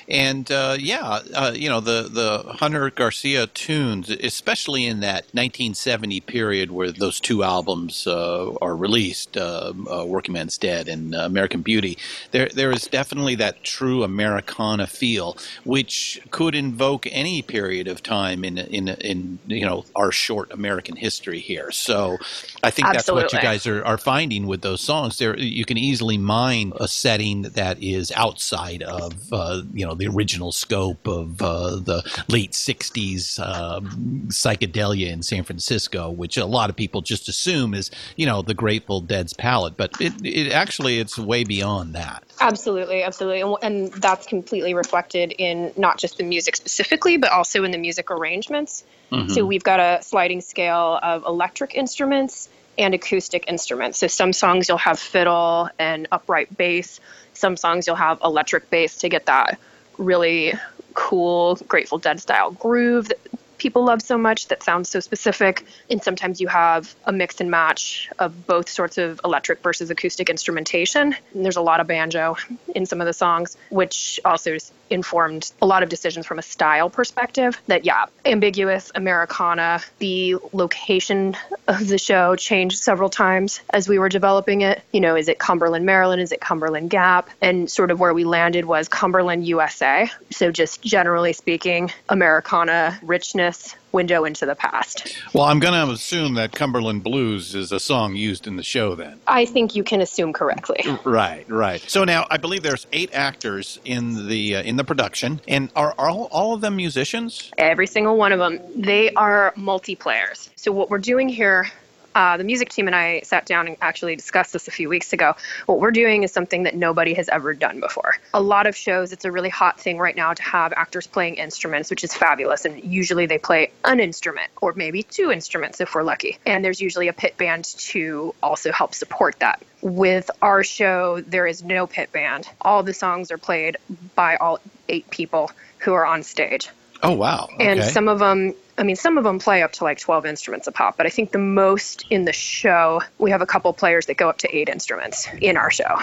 And 0.09 0.51
uh, 0.51 0.75
yeah, 0.79 1.19
uh, 1.35 1.51
you 1.55 1.69
know 1.69 1.81
the 1.81 2.09
the 2.11 2.53
Hunter 2.53 2.89
Garcia 2.89 3.45
tunes, 3.45 4.09
especially 4.09 4.85
in 4.87 5.01
that 5.01 5.25
1970 5.33 6.21
period 6.21 6.71
where 6.71 6.91
those 6.91 7.19
two 7.19 7.43
albums 7.43 8.07
uh, 8.07 8.51
are 8.59 8.75
released, 8.75 9.37
uh, 9.37 9.71
uh, 9.87 10.05
"Workingman's 10.05 10.57
Dead" 10.57 10.87
and 10.87 11.13
uh, 11.13 11.19
"American 11.19 11.61
Beauty." 11.61 11.95
There 12.31 12.49
there 12.49 12.71
is 12.71 12.87
definitely 12.87 13.35
that 13.35 13.63
true 13.63 14.01
Americana 14.01 14.87
feel, 14.87 15.37
which 15.63 16.19
could 16.31 16.55
invoke 16.55 17.05
any 17.11 17.43
period 17.43 17.87
of 17.87 18.01
time 18.01 18.43
in 18.43 18.57
in 18.57 18.87
in 18.87 19.37
you 19.45 19.65
know 19.65 19.85
our 19.95 20.11
short 20.11 20.51
American 20.51 20.95
history 20.95 21.39
here. 21.39 21.69
So 21.69 22.17
I 22.63 22.71
think 22.71 22.87
that's 22.87 23.11
what 23.11 23.31
you 23.31 23.39
guys 23.41 23.67
are, 23.67 23.85
are 23.85 23.99
finding 23.99 24.47
with 24.47 24.61
those 24.61 24.81
songs. 24.81 25.19
There, 25.19 25.37
you 25.37 25.65
can 25.65 25.77
easily 25.77 26.17
mine 26.17 26.73
a 26.77 26.87
setting 26.87 27.43
that 27.43 27.77
is 27.83 28.11
outside 28.15 28.81
of 28.81 29.13
uh, 29.31 29.61
you 29.71 29.85
know 29.85 29.98
the 29.99 30.07
original 30.07 30.51
scope 30.51 31.07
of 31.07 31.41
uh, 31.41 31.75
the 31.75 32.03
late 32.27 32.53
'60s 32.53 33.39
um, 33.39 34.27
psychedelia 34.29 35.11
in 35.11 35.21
San 35.21 35.43
Francisco, 35.43 36.09
which 36.09 36.37
a 36.37 36.45
lot 36.45 36.69
of 36.69 36.75
people 36.75 37.01
just 37.01 37.29
assume 37.29 37.73
is 37.73 37.91
you 38.15 38.25
know 38.25 38.41
the 38.41 38.53
Grateful 38.53 39.01
Dead's 39.01 39.33
palette, 39.33 39.77
but 39.77 39.91
it, 40.01 40.13
it 40.25 40.51
actually 40.51 40.99
it's 40.99 41.17
way 41.17 41.43
beyond 41.43 41.93
that. 41.93 42.23
Absolutely, 42.39 43.03
absolutely. 43.03 43.41
And, 43.41 43.55
and 43.61 44.01
that's 44.01 44.25
completely 44.25 44.73
reflected 44.73 45.33
in 45.37 45.71
not 45.77 45.97
just 45.97 46.17
the 46.17 46.23
music 46.23 46.55
specifically, 46.55 47.17
but 47.17 47.31
also 47.31 47.63
in 47.63 47.71
the 47.71 47.77
music 47.77 48.09
arrangements. 48.09 48.83
So 49.27 49.43
we've 49.43 49.63
got 49.63 49.79
a 49.79 50.03
sliding 50.03 50.41
scale 50.41 50.99
of 51.01 51.25
electric 51.25 51.73
instruments 51.73 52.47
and 52.77 52.93
acoustic 52.93 53.45
instruments. 53.47 53.97
So 53.97 54.07
some 54.07 54.33
songs 54.33 54.69
you'll 54.69 54.77
have 54.77 54.99
fiddle 54.99 55.69
and 55.79 56.07
upright 56.11 56.55
bass, 56.55 56.99
some 57.33 57.57
songs 57.57 57.87
you'll 57.87 57.95
have 57.95 58.19
electric 58.23 58.69
bass 58.69 58.97
to 58.97 59.09
get 59.09 59.25
that 59.25 59.59
really 59.99 60.53
cool 60.95 61.55
Grateful 61.67 61.99
Dead 61.99 62.19
style 62.19 62.51
groove 62.51 63.09
that 63.09 63.19
people 63.59 63.83
love 63.83 64.01
so 64.01 64.17
much 64.17 64.47
that 64.47 64.63
sounds 64.63 64.89
so 64.89 64.99
specific. 64.99 65.65
And 65.89 66.01
sometimes 66.01 66.41
you 66.41 66.47
have 66.47 66.95
a 67.05 67.11
mix 67.11 67.39
and 67.39 67.51
match 67.51 68.09
of 68.17 68.47
both 68.47 68.69
sorts 68.69 68.97
of 68.97 69.21
electric 69.23 69.61
versus 69.61 69.91
acoustic 69.91 70.29
instrumentation. 70.29 71.15
And 71.33 71.45
there's 71.45 71.57
a 71.57 71.61
lot 71.61 71.79
of 71.79 71.87
banjo 71.87 72.37
in 72.73 72.85
some 72.87 73.01
of 73.01 73.07
the 73.07 73.13
songs, 73.13 73.57
which 73.69 74.19
also 74.25 74.57
informed 74.89 75.51
a 75.61 75.65
lot 75.65 75.83
of 75.83 75.89
decisions 75.89 76.25
from 76.25 76.39
a 76.39 76.41
style 76.41 76.89
perspective. 76.89 77.61
That, 77.67 77.85
yeah, 77.85 78.05
ambiguous 78.25 78.91
Americana. 78.95 79.81
The 79.99 80.35
location 80.53 81.35
of 81.67 81.87
the 81.87 81.97
show 81.97 82.35
changed 82.35 82.79
several 82.79 83.09
times 83.09 83.61
as 83.71 83.87
we 83.87 83.99
were 83.99 84.09
developing 84.09 84.61
it. 84.61 84.81
You 84.91 85.01
know, 85.01 85.15
is 85.15 85.27
it 85.27 85.39
Cumberland, 85.39 85.85
Maryland? 85.85 86.21
Is 86.21 86.31
it 86.31 86.41
Cumberland 86.41 86.89
Gap? 86.89 87.29
And 87.41 87.69
sort 87.69 87.91
of 87.91 87.99
where 87.99 88.13
we 88.13 88.23
landed 88.23 88.65
was 88.65 88.87
Cumberland, 88.87 89.45
USA. 89.47 90.09
So, 90.31 90.51
just 90.51 90.81
generally 90.81 91.33
speaking, 91.33 91.91
Americana 92.09 92.99
richness, 93.01 93.75
window 93.91 94.25
into 94.25 94.45
the 94.45 94.55
past. 94.55 95.17
Well, 95.33 95.45
I'm 95.45 95.59
going 95.59 95.73
to 95.73 95.91
assume 95.93 96.35
that 96.35 96.51
Cumberland 96.51 97.03
Blues 97.03 97.55
is 97.55 97.71
a 97.71 97.79
song 97.79 98.15
used 98.15 98.47
in 98.47 98.55
the 98.55 98.63
show 98.63 98.95
then. 98.95 99.19
I 99.27 99.45
think 99.45 99.75
you 99.75 99.83
can 99.83 100.01
assume 100.01 100.33
correctly. 100.33 100.83
Right, 101.03 101.49
right. 101.49 101.81
So 101.87 102.03
now 102.03 102.27
I 102.29 102.37
believe 102.37 102.63
there's 102.63 102.87
eight 102.93 103.13
actors 103.13 103.79
in 103.85 104.27
the 104.27 104.57
uh, 104.57 104.61
in 104.63 104.75
the 104.75 104.83
production, 104.83 105.41
and 105.47 105.71
are, 105.75 105.93
are 105.97 106.09
all, 106.09 106.29
all 106.31 106.53
of 106.53 106.61
them 106.61 106.75
musicians? 106.75 107.51
Every 107.57 107.87
single 107.87 108.17
one 108.17 108.31
of 108.31 108.39
them. 108.39 108.59
They 108.75 109.11
are 109.13 109.53
multiplayers. 109.57 110.49
So 110.55 110.71
what 110.71 110.89
we're 110.89 110.97
doing 110.97 111.29
here, 111.29 111.71
uh, 112.19 112.35
the 112.35 112.43
music 112.43 112.67
team 112.67 112.85
and 112.87 112.95
I 112.95 113.21
sat 113.21 113.45
down 113.45 113.65
and 113.69 113.77
actually 113.81 114.17
discussed 114.17 114.51
this 114.51 114.67
a 114.67 114.71
few 114.71 114.89
weeks 114.89 115.13
ago. 115.13 115.37
What 115.67 115.79
we're 115.79 115.91
doing 115.91 116.23
is 116.23 116.33
something 116.33 116.63
that 116.63 116.75
nobody 116.75 117.13
has 117.13 117.29
ever 117.29 117.53
done 117.53 117.79
before. 117.79 118.15
A 118.33 118.41
lot 118.41 118.67
of 118.67 118.75
shows, 118.75 119.13
it's 119.13 119.23
a 119.23 119.31
really 119.31 119.47
hot 119.47 119.79
thing 119.79 119.97
right 119.97 120.17
now 120.17 120.33
to 120.33 120.43
have 120.43 120.73
actors 120.73 121.07
playing 121.07 121.35
instruments, 121.35 121.89
which 121.89 122.03
is 122.03 122.13
fabulous. 122.13 122.65
And 122.65 122.83
usually 122.83 123.25
they 123.25 123.37
play 123.37 123.71
an 123.85 124.01
instrument 124.01 124.51
or 124.61 124.73
maybe 124.73 125.01
two 125.01 125.31
instruments 125.31 125.79
if 125.79 125.95
we're 125.95 126.03
lucky. 126.03 126.37
And 126.45 126.63
there's 126.63 126.81
usually 126.81 127.07
a 127.07 127.13
pit 127.13 127.37
band 127.37 127.63
to 127.63 128.35
also 128.43 128.73
help 128.73 128.93
support 128.95 129.39
that. 129.39 129.63
With 129.81 130.29
our 130.41 130.61
show, 130.65 131.21
there 131.21 131.47
is 131.47 131.63
no 131.63 131.87
pit 131.87 132.11
band. 132.11 132.49
All 132.59 132.83
the 132.83 132.93
songs 132.93 133.31
are 133.31 133.37
played 133.37 133.77
by 134.15 134.35
all 134.35 134.59
eight 134.89 135.09
people 135.09 135.51
who 135.77 135.93
are 135.93 136.05
on 136.05 136.23
stage. 136.23 136.69
Oh 137.01 137.13
wow! 137.13 137.47
Okay. 137.53 137.65
And 137.65 137.83
some 137.83 138.09
of 138.09 138.19
them, 138.19 138.55
I 138.79 138.83
mean, 138.83 138.95
some 138.95 139.17
of 139.17 139.25
them 139.25 139.39
play 139.39 139.61
up 139.61 139.73
to 139.73 139.83
like 139.83 139.99
12 139.99 140.25
instruments 140.25 140.65
a 140.65 140.71
pop, 140.71 140.95
but 140.95 141.05
I 141.05 141.09
think 141.09 141.31
the 141.31 141.37
most 141.37 142.05
in 142.09 142.23
the 142.23 142.31
show, 142.31 143.01
we 143.17 143.29
have 143.29 143.41
a 143.41 143.45
couple 143.45 143.73
players 143.73 144.05
that 144.05 144.15
go 144.15 144.29
up 144.29 144.37
to 144.39 144.55
eight 144.55 144.69
instruments 144.69 145.27
in 145.41 145.57
our 145.57 145.69
show. 145.69 145.97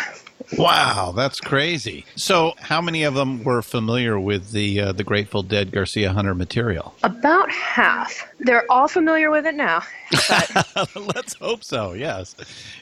Wow, 0.57 1.13
that's 1.17 1.41
crazy. 1.41 2.05
So, 2.15 2.55
how 2.59 2.81
many 2.81 3.03
of 3.03 3.15
them 3.15 3.43
were 3.43 3.63
familiar 3.63 4.21
with 4.21 4.53
the 4.53 4.81
uh, 4.81 4.93
the 4.93 5.03
Grateful 5.03 5.43
Dead 5.43 5.73
Garcia 5.73 6.13
Hunter 6.13 6.35
material? 6.35 6.95
About 7.03 7.51
half. 7.51 8.31
They're 8.39 8.71
all 8.71 8.87
familiar 8.87 9.31
with 9.31 9.47
it 9.47 9.55
now. 9.55 9.83
But 10.29 10.95
Let's 10.95 11.35
hope 11.35 11.65
so. 11.65 11.95
Yes, 11.95 12.37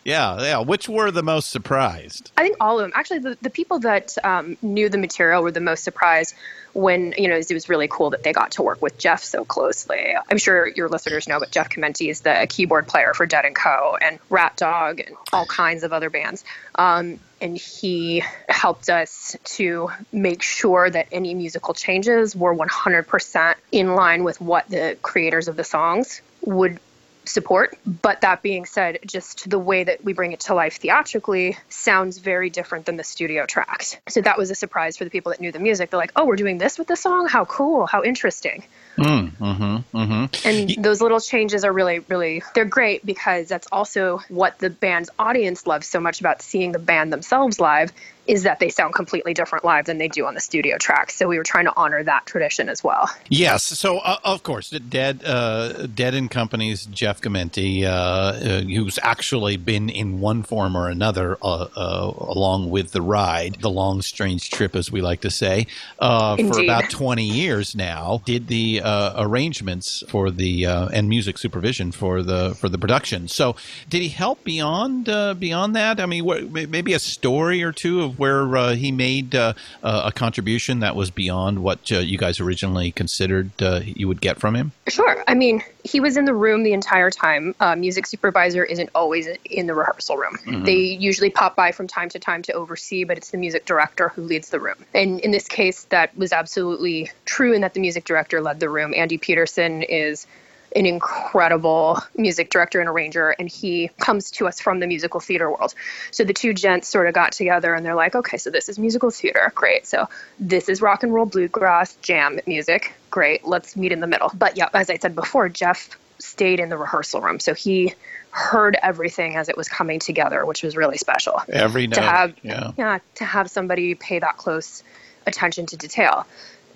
yeah, 0.05 0.43
yeah. 0.43 0.59
Which 0.59 0.89
were 0.89 1.11
the 1.11 1.23
most 1.23 1.51
surprised? 1.51 2.33
I 2.37 2.43
think 2.43 2.57
all 2.61 2.81
of 2.81 2.85
them. 2.85 2.93
Actually, 2.95 3.21
the, 3.21 3.39
the 3.41 3.51
people 3.51 3.79
that 3.79 4.15
um, 4.25 4.59
knew 4.61 4.89
the 4.89 4.99
material 4.99 5.43
were 5.43 5.53
the 5.53 5.61
most 5.61 5.85
surprised 5.85 6.35
when, 6.75 7.15
you 7.17 7.29
know, 7.29 7.37
it 7.37 7.53
was 7.53 7.69
really 7.69 7.89
cool 7.89 8.11
that 8.11 8.23
they 8.23 8.33
got 8.33 8.53
to 8.53 8.63
work 8.63 8.83
with 8.83 8.99
Jeff 8.99 9.23
so 9.23 9.45
closely. 9.45 10.15
I'm 10.31 10.39
sure 10.39 10.67
your 10.67 10.89
listeners 10.89 11.29
know, 11.29 11.39
but 11.39 11.51
Jeff 11.51 11.71
Chimenti 11.71 12.11
is 12.11 12.21
the 12.21 12.47
keyboard 12.49 12.89
player 12.89 13.15
for 13.15 13.27
Dead 13.27 13.45
& 13.53 13.55
Co. 13.55 13.97
and 14.01 14.19
RatDog 14.29 15.07
and 15.07 15.17
all 15.33 15.47
kinds 15.47 15.85
of 15.85 15.93
other 15.93 16.11
bands. 16.11 16.45
Um, 16.75 17.21
and 17.41 17.57
he 17.57 18.25
helped 18.49 18.91
us 18.91 19.37
to 19.45 19.91
make 20.13 20.43
sure 20.43 20.91
that 20.91 21.09
any 21.13 21.35
musical 21.35 21.75
changes 21.75 22.35
were 22.35 22.55
100% 22.55 23.55
in 23.71 23.95
line 23.95 24.25
with 24.25 24.41
what 24.41 24.69
the 24.69 24.97
creators 25.03 25.49
of 25.49 25.57
the 25.57 25.65
songs 25.65 26.23
would 26.43 26.79
support. 27.27 27.77
But 27.87 28.21
that 28.23 28.43
being 28.43 28.67
said, 28.67 28.99
just 29.07 29.49
the 29.49 29.59
way 29.59 29.85
that 29.85 30.05
we 30.05 30.13
bring 30.13 30.33
it 30.33 30.41
to 30.41 30.55
life 30.55 30.77
theatrically 30.77 31.57
sounds 31.69 32.19
very 32.19 32.51
different 32.51 32.87
than 32.87 32.97
the 32.97 33.05
studio 33.05 33.47
tracks. 33.47 33.97
So 34.09 34.21
that 34.21 34.39
was 34.39 34.51
a 34.51 34.55
surprise 34.55 34.97
for 34.97 35.05
the 35.05 35.11
people 35.11 35.31
that 35.31 35.41
knew 35.41 35.53
the 35.53 35.59
music. 35.59 35.91
They're 35.91 35.99
like, 35.99 36.13
oh, 36.17 36.25
we're 36.27 36.37
doing 36.37 36.59
this 36.59 36.79
with 36.79 36.89
the 36.89 36.97
song? 36.97 37.29
How 37.29 37.45
cool. 37.45 37.87
How 37.87 38.03
interesting. 38.03 38.65
Mm, 38.97 39.33
mm-hmm, 39.33 39.97
mm-hmm. 39.97 40.49
And 40.49 40.85
those 40.85 41.01
little 41.01 41.21
changes 41.21 41.65
are 41.65 41.73
really, 41.73 41.99
really, 42.01 42.43
they're 42.55 42.65
great 42.65 43.05
because 43.05 43.49
that's 43.49 43.67
also 43.73 44.19
what 44.29 44.59
the 44.59 44.71
band's 44.71 45.11
audience 45.19 45.67
loves 45.67 45.89
so 45.89 46.01
much 46.01 46.21
about 46.21 46.43
seeing 46.43 46.73
the 46.73 46.79
band 46.79 47.13
themselves 47.13 47.59
live 47.59 47.93
is 48.27 48.43
that 48.43 48.59
they 48.59 48.69
sound 48.69 48.95
completely 48.95 49.35
different 49.35 49.65
live 49.65 49.87
than 49.87 49.99
they 49.99 50.09
do 50.09 50.27
on 50.27 50.35
the 50.35 50.41
studio 50.41 50.79
tracks. 50.79 51.15
So 51.15 51.29
we 51.29 51.39
were 51.39 51.45
trying 51.45 51.67
to 51.67 51.73
honor 51.77 52.03
that 52.03 52.27
tradition 52.27 52.69
as 52.69 52.83
well. 52.83 53.11
Yes. 53.29 53.63
So 53.63 53.99
uh, 53.99 54.19
of 54.25 54.43
course, 54.43 54.71
Dead, 54.71 55.23
uh, 55.25 55.87
Dead 55.87 56.15
and 56.15 56.31
Company's 56.31 56.87
Jeff 56.87 57.21
Chimenti, 57.21 57.85
uh, 57.85 57.89
uh, 57.89 58.61
who's 58.63 58.99
actually 59.03 59.57
been 59.57 59.89
in 59.89 60.21
one 60.21 60.43
form 60.43 60.77
or 60.77 60.89
another 60.89 61.37
uh, 61.43 61.69
uh, 61.77 62.13
along 62.19 62.71
with 62.71 62.93
the 62.93 63.03
ride, 63.03 63.57
the 63.61 63.71
long 63.71 64.03
strange 64.03 64.51
trip, 64.51 64.75
as 64.75 64.91
we 64.91 65.01
like 65.01 65.21
to 65.21 65.31
say, 65.31 65.67
for 65.99 66.61
about 66.63 66.91
twenty 66.91 67.25
years 67.25 67.75
now. 67.75 68.23
Did 68.25 68.49
the 68.49 68.81
arrangements 68.85 70.03
for 70.09 70.31
the 70.31 70.65
and 70.67 71.09
music 71.09 71.39
supervision 71.39 71.93
for 71.93 72.23
the 72.23 72.55
for 72.55 72.69
the 72.69 72.79
production. 72.79 73.29
So 73.29 73.57
did 73.89 74.03
he 74.03 74.09
help 74.09 74.45
beyond 74.45 75.07
beyond 75.39 75.77
that? 75.77 76.01
I 76.01 76.07
mean, 76.07 76.53
maybe 76.71 76.93
a 76.93 76.99
story 76.99 77.63
or 77.63 77.73
two 77.73 78.03
of 78.03 78.14
where 78.19 78.57
uh, 78.57 78.75
he 78.75 78.93
made 78.93 79.35
uh, 79.35 79.55
a 79.83 80.13
contribution 80.13 80.81
that 80.81 80.97
was 80.97 81.11
beyond 81.11 81.63
what 81.63 81.91
uh, 81.93 81.99
you 81.99 82.19
guys 82.19 82.41
originally 82.41 82.91
considered 82.93 83.51
uh, 83.63 83.81
you 83.85 84.09
would 84.09 84.21
get 84.21 84.39
from 84.39 84.55
him? 84.55 84.73
Sure. 84.89 85.23
I 85.27 85.35
mean, 85.35 85.63
he 85.83 86.01
was 86.01 86.17
in 86.17 86.25
the 86.25 86.35
room 86.35 86.63
the 86.63 86.73
entire 86.73 87.11
time. 87.11 87.55
Uh, 87.61 87.77
music 87.77 88.07
supervisor 88.07 88.65
isn't 88.65 88.91
always 88.95 89.29
in 89.45 89.67
the 89.67 89.75
rehearsal 89.75 90.17
room. 90.17 90.37
Mm-hmm. 90.47 90.65
They 90.65 90.77
usually 90.77 91.31
pop 91.31 91.57
by 91.57 91.73
from 91.73 91.87
time 91.87 92.09
to 92.11 92.19
time 92.19 92.43
to 92.43 92.53
oversee, 92.53 93.05
but 93.05 93.17
it's 93.17 93.31
the 93.31 93.39
music 93.39 93.65
director 93.65 94.09
who 94.09 94.23
leads 94.23 94.51
the 94.51 94.61
room. 94.61 94.77
And 94.95 95.21
in 95.21 95.31
this 95.31 95.49
case, 95.49 95.85
that 95.85 96.17
was 96.17 96.33
absolutely 96.33 97.11
true 97.25 97.53
in 97.53 97.61
that 97.63 97.75
the 97.75 97.81
music 97.81 98.05
director 98.05 98.41
led 98.41 98.61
the 98.61 98.69
room. 98.69 98.95
Andy 98.95 99.19
Peterson 99.19 99.83
is 99.83 100.27
an 100.75 100.87
incredible 100.87 101.99
music 102.17 102.51
director 102.51 102.81
and 102.81 102.89
arranger, 102.89 103.31
and 103.39 103.49
he 103.49 103.89
comes 103.99 104.31
to 104.33 104.47
us 104.49 104.61
from 104.61 104.81
the 104.81 104.87
musical 104.87 105.21
theater 105.21 105.51
world. 105.51 105.75
So 106.11 106.25
the 106.25 106.33
two 106.33 106.53
gents 106.53 106.89
sort 106.89 107.07
of 107.07 107.15
got 107.15 107.33
together 107.33 107.75
and 107.75 107.87
they're 107.87 107.95
like, 107.95 108.15
okay, 108.15 108.37
so 108.37 108.51
this 108.51 108.69
is 108.69 108.79
musical 108.79 109.11
theater. 109.11 109.53
Great. 109.55 109.87
So 109.87 110.09
this 110.39 110.69
is 110.69 110.83
rock 110.83 111.03
and 111.03 111.15
roll 111.15 111.27
bluegrass 111.27 111.95
jam 111.97 112.41
music. 112.47 112.95
Great. 113.11 113.45
Let's 113.45 113.77
meet 113.77 113.93
in 113.93 114.01
the 114.01 114.07
middle. 114.07 114.31
But 114.35 114.57
yeah, 114.57 114.69
as 114.75 114.91
I 114.91 114.97
said 114.97 115.15
before, 115.15 115.49
Jeff 115.49 115.91
stayed 116.19 116.61
in 116.61 116.69
the 116.69 116.77
rehearsal 116.77 117.21
room. 117.21 117.39
So 117.39 117.55
he 117.55 117.95
heard 118.31 118.77
everything 118.83 119.37
as 119.37 119.49
it 119.49 119.57
was 119.57 119.69
coming 119.69 120.01
together, 120.01 120.45
which 120.45 120.63
was 120.65 120.77
really 120.77 120.99
special. 120.99 121.41
Every 121.49 121.87
note. 121.87 121.95
To 121.95 122.03
have, 122.03 122.35
yeah. 122.43 122.73
yeah, 122.77 122.99
to 123.17 123.25
have 123.25 123.49
somebody 123.49 123.95
pay 123.95 124.19
that 124.19 124.37
close 124.37 124.83
attention 125.27 125.67
to 125.67 125.77
detail. 125.77 126.27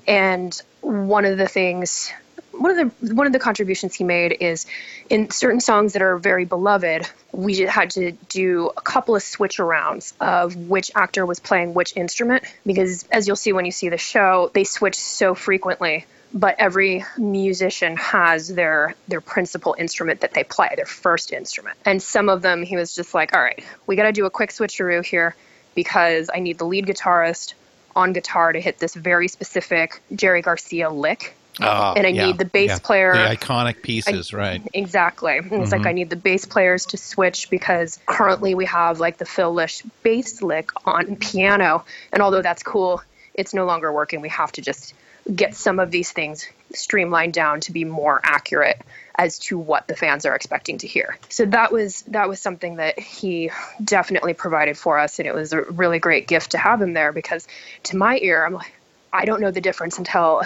And 0.07 0.57
one 0.81 1.25
of 1.25 1.37
the 1.37 1.49
things 1.49 2.13
one 2.59 2.77
of 2.77 2.99
the 2.99 3.15
one 3.15 3.27
of 3.27 3.33
the 3.33 3.39
contributions 3.39 3.95
he 3.95 4.05
made 4.05 4.37
is 4.41 4.67
in 5.09 5.31
certain 5.31 5.61
songs 5.61 5.93
that 5.93 6.03
are 6.03 6.19
very 6.19 6.45
beloved 6.45 7.09
we 7.33 7.59
had 7.61 7.91
to 7.91 8.13
do 8.29 8.71
a 8.77 8.81
couple 8.81 9.15
of 9.15 9.23
switch 9.23 9.59
arounds 9.59 10.13
of 10.21 10.57
which 10.57 10.91
actor 10.95 11.25
was 11.25 11.39
playing 11.39 11.75
which 11.75 11.97
instrument 11.97 12.45
because 12.67 13.05
as 13.13 13.27
you'll 13.27 13.37
see 13.37 13.53
when 13.53 13.65
you 13.65 13.73
see 13.73 13.89
the 13.89 13.99
show 13.99 14.51
they 14.55 14.65
switch 14.65 14.97
so 14.97 15.35
frequently 15.35 16.05
but 16.33 16.57
every 16.59 17.05
musician 17.17 17.97
has 17.97 18.49
their 18.49 18.95
their 19.07 19.21
principal 19.21 19.75
instrument 19.79 20.21
that 20.21 20.35
they 20.35 20.45
play 20.45 20.69
their 20.77 20.85
first 20.85 21.33
instrument. 21.33 21.79
And 21.85 22.03
some 22.03 22.29
of 22.29 22.43
them 22.43 22.63
he 22.63 22.77
was 22.77 22.95
just 22.95 23.15
like 23.15 23.35
all 23.35 23.41
right 23.41 23.63
we 23.87 23.97
got 23.97 24.05
to 24.05 24.13
do 24.13 24.27
a 24.27 24.31
quick 24.31 24.51
switcheroo 24.51 25.05
here 25.05 25.35
because 25.75 26.31
i 26.35 26.41
need 26.41 26.59
the 26.59 26.65
lead 26.65 26.87
guitarist 26.87 27.55
on 27.97 28.13
guitar 28.13 28.53
to 28.53 28.61
hit 28.61 28.79
this 28.79 28.95
very 28.95 29.29
specific 29.29 30.01
jerry 30.15 30.43
garcia 30.43 30.91
lick 30.91 31.35
uh, 31.61 31.95
and 31.97 32.07
I 32.07 32.11
yeah, 32.11 32.27
need 32.27 32.39
the 32.39 32.45
bass 32.45 32.69
yeah. 32.69 32.79
player. 32.79 33.13
The 33.13 33.37
iconic 33.37 33.83
pieces, 33.83 34.33
I, 34.33 34.37
right? 34.37 34.63
Exactly. 34.73 35.35
It's 35.35 35.47
Mm-hmm. 35.47 35.71
like 35.73 35.87
I 35.87 35.93
need 35.93 36.11
the 36.11 36.17
bass 36.17 36.45
players 36.45 36.87
to 36.87 36.97
switch 36.97 37.51
because 37.51 37.99
currently 38.07 38.55
we 38.55 38.67
have 38.67 39.01
like 39.01 39.19
the 39.19 39.25
Phil 39.25 39.53
Lesh 39.53 39.83
bass 40.03 40.41
lick 40.43 40.71
on 40.87 41.17
piano. 41.17 41.85
And 42.13 42.23
although 42.23 42.43
that's 42.43 42.63
cool, 42.63 43.03
it's 43.35 43.55
no 43.55 43.65
longer 43.67 43.93
working. 43.93 44.21
We 44.21 44.29
have 44.31 44.53
to 44.53 44.63
just 44.63 44.95
get 45.35 45.55
some 45.55 45.79
of 45.79 45.91
these 45.91 46.11
things 46.13 46.47
streamlined 46.73 47.35
down 47.35 47.61
to 47.61 47.73
be 47.73 47.85
more 47.85 48.21
accurate 48.23 48.81
as 49.17 49.39
to 49.41 49.59
what 49.59 49.87
the 49.89 49.97
fans 49.97 50.25
are 50.25 50.35
expecting 50.35 50.79
to 50.79 50.87
hear. 50.87 51.19
So 51.29 51.45
that 51.47 51.73
was 51.73 52.03
that 52.03 52.29
was 52.29 52.41
something 52.41 52.77
that 52.77 52.99
he 52.99 53.51
definitely 53.83 54.35
provided 54.35 54.79
for 54.79 54.99
us 54.99 55.19
and 55.19 55.27
it 55.27 55.35
was 55.35 55.53
a 55.53 55.63
really 55.63 55.99
great 55.99 56.29
gift 56.29 56.53
to 56.53 56.59
have 56.59 56.81
him 56.81 56.93
there 56.93 57.13
because 57.13 57.49
to 57.85 57.97
my 57.97 58.19
ear 58.23 58.45
I'm 58.47 58.55
like 58.55 58.73
I 59.13 59.25
don't 59.25 59.41
know 59.41 59.51
the 59.51 59.61
difference 59.61 59.99
until 59.99 60.43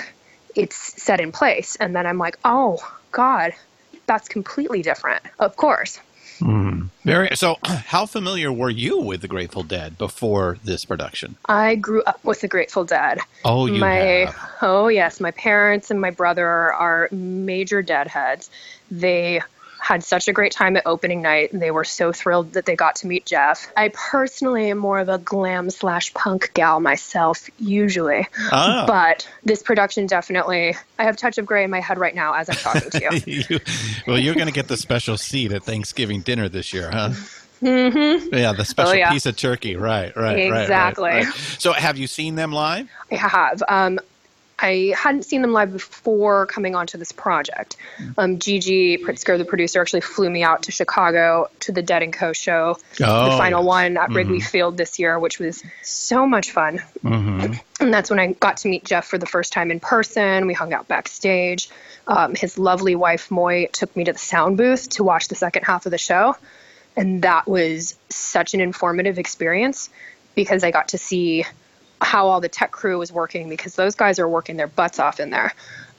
it's 0.54 1.02
set 1.02 1.20
in 1.20 1.32
place. 1.32 1.76
And 1.76 1.94
then 1.94 2.06
I'm 2.06 2.18
like, 2.18 2.38
oh, 2.44 2.78
God, 3.10 3.52
that's 4.06 4.28
completely 4.28 4.82
different. 4.82 5.22
Of 5.38 5.56
course. 5.56 6.00
Mm. 6.40 6.88
Very. 7.04 7.36
So, 7.36 7.56
how 7.64 8.06
familiar 8.06 8.52
were 8.52 8.70
you 8.70 8.98
with 8.98 9.20
the 9.20 9.28
Grateful 9.28 9.62
Dead 9.62 9.96
before 9.98 10.58
this 10.64 10.84
production? 10.84 11.36
I 11.46 11.76
grew 11.76 12.02
up 12.02 12.22
with 12.24 12.40
the 12.40 12.48
Grateful 12.48 12.84
Dead. 12.84 13.20
Oh, 13.44 13.66
you 13.66 13.80
my, 13.80 13.94
have. 13.94 14.50
Oh, 14.62 14.88
yes. 14.88 15.20
My 15.20 15.30
parents 15.32 15.90
and 15.90 16.00
my 16.00 16.10
brother 16.10 16.46
are 16.46 17.08
major 17.12 17.82
Deadheads. 17.82 18.50
They 18.90 19.40
had 19.82 20.04
such 20.04 20.28
a 20.28 20.32
great 20.32 20.52
time 20.52 20.76
at 20.76 20.84
opening 20.86 21.20
night 21.22 21.52
and 21.52 21.60
they 21.60 21.72
were 21.72 21.82
so 21.82 22.12
thrilled 22.12 22.52
that 22.52 22.66
they 22.66 22.76
got 22.76 22.94
to 22.96 23.08
meet 23.08 23.26
Jeff. 23.26 23.66
I 23.76 23.88
personally 23.88 24.70
am 24.70 24.78
more 24.78 25.00
of 25.00 25.08
a 25.08 25.18
glam 25.18 25.70
slash 25.70 26.14
punk 26.14 26.52
gal 26.54 26.78
myself, 26.78 27.50
usually. 27.58 28.28
Ah. 28.52 28.84
But 28.86 29.28
this 29.44 29.60
production 29.62 30.06
definitely, 30.06 30.76
I 31.00 31.04
have 31.04 31.16
touch 31.16 31.36
of 31.38 31.46
gray 31.46 31.64
in 31.64 31.70
my 31.70 31.80
head 31.80 31.98
right 31.98 32.14
now 32.14 32.32
as 32.34 32.48
I'm 32.48 32.54
talking 32.56 32.90
to 32.90 33.22
you. 33.26 33.44
You- 33.48 33.60
well, 34.06 34.18
you're 34.18 34.34
going 34.36 34.46
to 34.46 34.52
get 34.52 34.68
the 34.68 34.76
special 34.76 35.16
seat 35.18 35.52
at 35.52 35.64
Thanksgiving 35.64 36.20
dinner 36.20 36.48
this 36.48 36.72
year, 36.72 36.88
huh? 36.90 37.10
Mm-hmm. 37.60 38.34
Yeah, 38.34 38.52
the 38.52 38.64
special 38.64 38.92
Oh, 38.92 38.94
yeah. 38.96 39.10
piece 39.12 39.26
of 39.26 39.36
turkey. 39.36 39.76
Right, 39.76 40.14
right, 40.16 40.34
right, 40.36 40.50
right, 40.50 40.62
Exactly. 40.62 41.10
right. 41.10 41.26
So, 41.58 41.72
have 41.72 41.96
you 41.96 42.06
seen 42.06 42.34
them 42.34 42.52
live? 42.52 42.88
I 43.10 43.14
have. 43.16 43.62
Um, 43.68 44.00
I 44.62 44.94
hadn't 44.96 45.24
seen 45.24 45.42
them 45.42 45.52
live 45.52 45.72
before 45.72 46.46
coming 46.46 46.76
onto 46.76 46.96
this 46.96 47.10
project. 47.10 47.76
Um, 48.16 48.38
Gigi 48.38 48.96
Pritzker, 48.96 49.36
the 49.36 49.44
producer, 49.44 49.80
actually 49.80 50.02
flew 50.02 50.30
me 50.30 50.44
out 50.44 50.62
to 50.64 50.72
Chicago 50.72 51.50
to 51.60 51.72
the 51.72 51.82
Dead 51.82 52.04
and 52.04 52.12
Co. 52.12 52.32
show, 52.32 52.78
Oh, 53.00 53.24
the 53.24 53.36
final 53.36 53.64
one 53.64 53.96
at 53.96 54.10
Wrigley 54.10 54.40
Field 54.40 54.76
this 54.76 55.00
year, 55.00 55.18
which 55.18 55.40
was 55.40 55.64
so 55.82 56.26
much 56.26 56.52
fun. 56.52 56.80
Mm-hmm. 57.02 57.54
And 57.80 57.92
that's 57.92 58.08
when 58.08 58.20
I 58.20 58.32
got 58.34 58.58
to 58.58 58.68
meet 58.68 58.84
Jeff 58.84 59.06
for 59.06 59.18
the 59.18 59.26
first 59.26 59.52
time 59.52 59.72
in 59.72 59.80
person. 59.80 60.46
We 60.46 60.54
hung 60.54 60.72
out 60.72 60.86
backstage. 60.86 61.68
Um, 62.06 62.36
his 62.36 62.56
lovely 62.56 62.94
wife, 62.94 63.32
Moy, 63.32 63.68
took 63.72 63.94
me 63.96 64.04
to 64.04 64.12
the 64.12 64.18
sound 64.18 64.56
booth 64.56 64.90
to 64.90 65.02
watch 65.02 65.26
the 65.26 65.34
second 65.34 65.64
half 65.64 65.86
of 65.86 65.90
the 65.90 65.98
show. 65.98 66.36
And 66.96 67.22
that 67.22 67.48
was 67.48 67.96
such 68.10 68.54
an 68.54 68.60
informative 68.60 69.18
experience 69.18 69.90
because 70.36 70.62
I 70.62 70.70
got 70.70 70.88
to 70.88 70.98
see 70.98 71.46
how 72.02 72.28
all 72.28 72.40
the 72.40 72.48
tech 72.48 72.72
crew 72.72 72.98
was 72.98 73.12
working 73.12 73.48
because 73.48 73.74
those 73.74 73.94
guys 73.94 74.18
are 74.18 74.28
working 74.28 74.56
their 74.56 74.66
butts 74.66 74.98
off 74.98 75.20
in 75.20 75.30
there. 75.30 75.54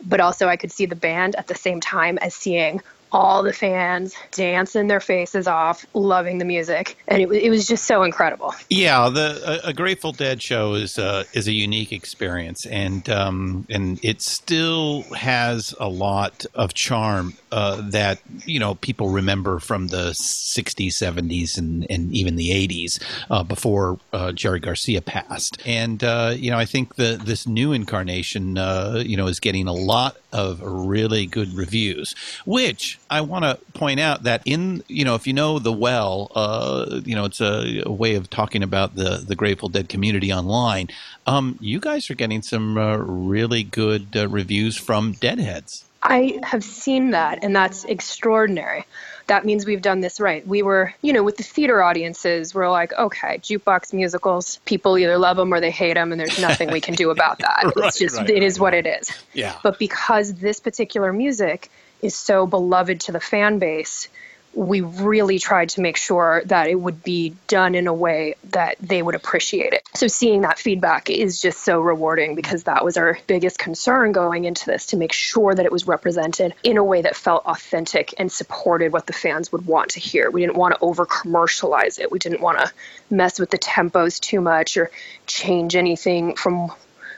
But 0.06 0.20
also, 0.20 0.48
I 0.48 0.58
could 0.58 0.72
see 0.72 0.86
the 0.86 0.96
band 0.96 1.36
at 1.36 1.48
the 1.48 1.56
same 1.56 1.80
time 1.80 2.18
as 2.18 2.36
seeing 2.36 2.82
all 3.14 3.44
the 3.44 3.54
fans 3.54 4.16
dancing 4.32 4.88
their 4.88 5.00
faces 5.00 5.48
off, 5.48 5.86
loving 5.94 6.40
the 6.40 6.46
music. 6.46 6.98
And 7.08 7.22
it, 7.22 7.32
it 7.32 7.50
was 7.50 7.68
just 7.68 7.86
so 7.86 8.04
incredible. 8.04 8.54
Yeah, 8.70 9.10
the 9.10 9.62
a, 9.64 9.74
Grateful 9.74 10.12
Dead 10.12 10.42
show 10.42 10.74
is 10.74 10.98
uh, 10.98 11.24
is 11.34 11.48
a 11.48 11.52
unique 11.52 11.92
experience, 11.92 12.66
and 12.66 13.08
um, 13.10 13.66
and 13.70 14.04
it 14.04 14.22
still 14.22 15.04
has 15.16 15.76
a 15.80 15.88
lot 15.88 16.46
of 16.56 16.74
charm 16.74 17.34
uh, 17.52 17.82
that 17.92 18.20
you 18.46 18.60
know 18.60 18.76
people 18.76 19.10
remember 19.10 19.60
from 19.60 19.88
the 19.88 20.12
'60s, 20.12 20.88
'70s, 20.88 21.58
and 21.58 21.86
and 21.90 22.12
even 22.12 22.36
the 22.36 22.50
'80s 22.50 23.02
uh, 23.30 23.44
before 23.44 24.00
uh, 24.12 24.32
Jerry 24.32 24.60
Garcia 24.60 25.02
passed. 25.02 25.62
And 25.66 26.04
uh, 26.04 26.34
you 26.36 26.50
know, 26.50 26.58
I 26.58 26.66
think 26.66 26.96
the 26.96 27.20
this 27.24 27.48
new 27.48 27.74
incarnation, 27.74 28.58
uh, 28.58 29.04
you 29.06 29.18
know, 29.18 29.28
is 29.28 29.40
getting 29.40 29.68
a 29.68 29.74
lot 29.74 30.18
of 30.32 30.62
really 30.64 31.26
good 31.26 31.54
reviews, 31.54 32.16
which 32.46 33.00
I 33.14 33.22
want 33.22 33.46
to 33.46 33.60
point 33.74 34.00
out 34.00 34.24
that 34.24 34.42
in 34.44 34.84
you 34.88 35.06
know 35.06 35.14
if 35.14 35.28
you 35.28 35.34
know 35.34 35.60
the 35.60 35.72
well, 35.72 36.32
uh, 36.34 37.02
you 37.06 37.14
know 37.14 37.26
it's 37.26 37.42
a, 37.42 37.84
a 37.86 37.92
way 37.92 38.16
of 38.16 38.28
talking 38.28 38.64
about 38.64 38.96
the 38.96 39.24
the 39.26 39.36
Grateful 39.36 39.70
Dead 39.70 39.88
community 39.88 40.34
online. 40.34 40.90
Um, 41.28 41.60
you 41.62 41.80
guys 41.80 42.10
are 42.10 42.16
getting 42.16 42.42
some 42.42 42.76
uh, 42.76 42.98
really 42.98 43.62
good 43.62 44.08
uh, 44.16 44.28
reviews 44.28 44.78
from 44.78 45.14
Deadheads. 45.14 45.86
I 46.02 46.40
have 46.42 46.64
seen 46.64 47.12
that, 47.12 47.44
and 47.44 47.56
that's 47.56 47.86
extraordinary. 47.86 48.86
That 49.28 49.46
means 49.46 49.66
we've 49.66 49.82
done 49.82 50.02
this 50.02 50.20
right. 50.20 50.46
We 50.46 50.64
were, 50.64 50.94
you 51.02 51.14
know, 51.14 51.24
with 51.24 51.38
the 51.38 51.44
theater 51.44 51.82
audiences, 51.84 52.54
we're 52.54 52.70
like, 52.70 52.92
okay, 52.94 53.38
jukebox 53.38 53.94
musicals, 53.94 54.60
people 54.66 54.98
either 54.98 55.18
love 55.18 55.38
them 55.38 55.54
or 55.54 55.62
they 55.62 55.72
hate 55.72 55.94
them, 55.94 56.12
and 56.12 56.20
there's 56.20 56.42
nothing 56.42 56.72
we 56.72 56.82
can 56.82 56.96
do 56.96 57.12
about 57.12 57.40
that. 57.40 57.64
Right, 57.76 57.88
it's 57.88 58.00
just, 58.00 58.18
right, 58.18 58.30
it 58.30 58.44
is 58.44 58.60
what 58.60 58.74
it 58.74 58.86
is. 58.86 59.10
Yeah. 59.34 59.58
But 59.64 59.80
because 59.80 60.34
this 60.34 60.60
particular 60.60 61.14
music 61.14 61.70
is 62.04 62.16
so 62.16 62.46
beloved 62.46 63.00
to 63.02 63.12
the 63.12 63.20
fan 63.20 63.58
base, 63.60 64.10
we 64.56 64.82
really 64.82 65.40
tried 65.40 65.70
to 65.70 65.82
make 65.82 65.98
sure 65.98 66.44
that 66.46 66.68
it 66.68 66.76
would 66.76 67.04
be 67.04 67.36
done 67.48 67.74
in 67.74 67.88
a 67.88 67.94
way 67.94 68.36
that 68.52 68.76
they 68.80 69.02
would 69.02 69.16
appreciate 69.16 69.74
it. 69.74 69.82
So 69.96 70.08
seeing 70.08 70.42
that 70.42 70.60
feedback 70.60 71.10
is 71.10 71.42
just 71.42 71.64
so 71.64 71.82
rewarding 71.82 72.36
because 72.36 72.64
that 72.64 72.86
was 72.86 72.98
our 72.98 73.18
biggest 73.26 73.58
concern 73.58 74.12
going 74.12 74.46
into 74.46 74.66
this 74.68 74.88
to 74.88 74.98
make 74.98 75.12
sure 75.12 75.56
that 75.56 75.66
it 75.66 75.72
was 75.72 75.88
represented 75.88 76.54
in 76.64 76.78
a 76.78 76.84
way 76.84 77.02
that 77.02 77.16
felt 77.16 77.46
authentic 77.46 78.14
and 78.20 78.32
supported 78.32 78.94
what 78.94 79.08
the 79.08 79.14
fans 79.14 79.52
would 79.52 79.66
want 79.66 79.92
to 79.92 80.00
hear. 80.00 80.30
We 80.30 80.42
didn't 80.42 80.58
want 80.58 80.76
to 80.76 80.82
over 80.82 81.06
commercialize 81.06 81.98
it. 81.98 82.12
We 82.12 82.20
didn't 82.20 82.42
want 82.42 82.60
to 82.60 82.72
mess 83.10 83.40
with 83.40 83.50
the 83.50 83.58
tempos 83.58 84.20
too 84.20 84.42
much 84.42 84.78
or 84.78 84.92
change 85.26 85.76
anything 85.76 86.36
from 86.36 86.72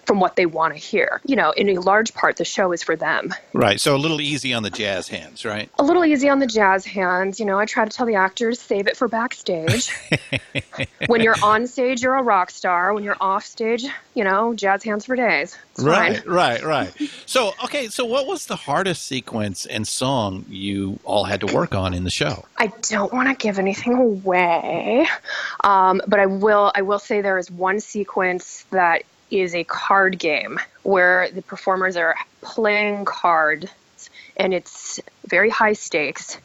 from 0.06 0.20
what 0.20 0.36
they 0.36 0.46
want 0.46 0.74
to 0.74 0.80
hear. 0.80 1.22
You 1.26 1.36
know, 1.36 1.52
in 1.52 1.70
a 1.70 1.80
large 1.80 2.14
part, 2.14 2.38
the 2.38 2.46
show 2.46 2.72
is 2.72 2.84
for 2.84 2.96
them. 2.96 3.34
Right. 3.54 3.80
So 3.80 3.96
a 3.96 3.98
little 3.98 4.22
easy 4.22 4.54
on 4.54 4.64
the 4.64 4.70
jazz 4.70 5.08
hands, 5.08 5.46
right? 5.46 5.70
A 5.80 5.84
little 5.84 6.06
easy 6.06 6.30
on 6.30 6.40
the 6.40 6.48
jazz 6.48 6.86
hands. 6.86 7.40
You 7.40 7.46
know, 7.46 7.60
I 7.60 7.66
try 7.66 7.86
to 7.86 7.92
tell 7.92 8.06
the 8.06 8.16
actors, 8.16 8.60
save 8.60 8.88
it 8.88 8.98
for 8.98 9.08
backstage. 9.08 9.92
when 11.08 11.22
you're 11.22 11.36
on 11.44 11.68
stage, 11.68 12.02
you're 12.02 12.16
a 12.16 12.24
rock 12.24 12.52
star. 12.52 12.94
When 12.94 13.04
you're 13.04 13.18
off 13.20 13.46
stage, 13.46 13.86
you 14.14 14.24
know, 14.24 14.54
jazz 14.54 14.84
hands 14.84 15.06
for 15.06 15.16
days. 15.16 15.58
It's 15.72 15.84
right, 15.84 16.24
fine. 16.24 16.34
right, 16.34 16.64
right. 16.64 16.94
So, 17.26 17.54
okay, 17.64 17.88
so 17.88 18.06
what 18.06 18.28
was 18.28 18.46
the 18.46 18.56
hardest 18.56 19.06
sequence 19.06 19.66
and 19.66 19.88
song 19.88 20.46
you 20.50 21.00
all 21.04 21.26
had 21.26 21.42
to 21.42 21.54
work 21.54 21.76
on 21.76 21.94
in 21.94 22.04
the 22.04 22.10
show? 22.10 22.46
I 22.58 22.68
don't 22.90 23.12
want 23.12 23.28
to 23.28 23.36
give 23.36 23.60
anything 23.60 23.94
away, 23.94 25.08
um, 25.64 26.02
but 26.08 26.20
I 26.20 26.28
will. 26.28 26.72
I 26.74 26.82
will 26.82 27.00
say 27.00 27.22
there 27.22 27.38
is 27.38 27.52
one 27.52 27.80
sequence 27.80 28.66
that 28.72 29.04
is 29.42 29.56
a 29.56 29.64
card 29.64 30.18
game 30.20 30.60
where 30.84 31.30
the 31.32 31.42
performers 31.42 31.98
are 31.98 32.16
playing 32.42 33.06
cards, 33.06 33.70
and 34.38 34.54
it's 34.54 35.00
very 35.28 35.50
high 35.50 35.74
stakes. 35.74 36.38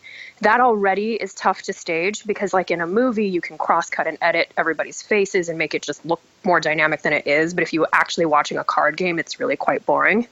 That 0.43 0.61
already 0.61 1.15
is 1.15 1.35
tough 1.35 1.63
to 1.63 1.73
stage 1.75 2.25
because, 2.25 2.55
like 2.55 2.71
in 2.71 2.81
a 2.81 2.87
movie, 2.87 3.27
you 3.27 3.43
can 3.43 3.59
cross 3.59 3.91
cut 3.91 4.07
and 4.07 4.17
edit 4.23 4.51
everybody's 4.57 5.03
faces 5.03 5.51
and 5.51 5.59
make 5.59 5.75
it 5.75 5.83
just 5.83 6.05
look 6.07 6.21
more 6.45 6.61
dynamic 6.61 7.03
than 7.03 7.13
it 7.13 7.27
is. 7.27 7.53
But 7.53 7.63
if 7.63 7.73
you 7.75 7.83
are 7.83 7.89
actually 7.93 8.25
watching 8.25 8.57
a 8.57 8.65
card 8.65 8.97
game, 8.97 9.19
it's 9.19 9.39
really 9.39 9.57
quite 9.57 9.85
boring. 9.85 10.27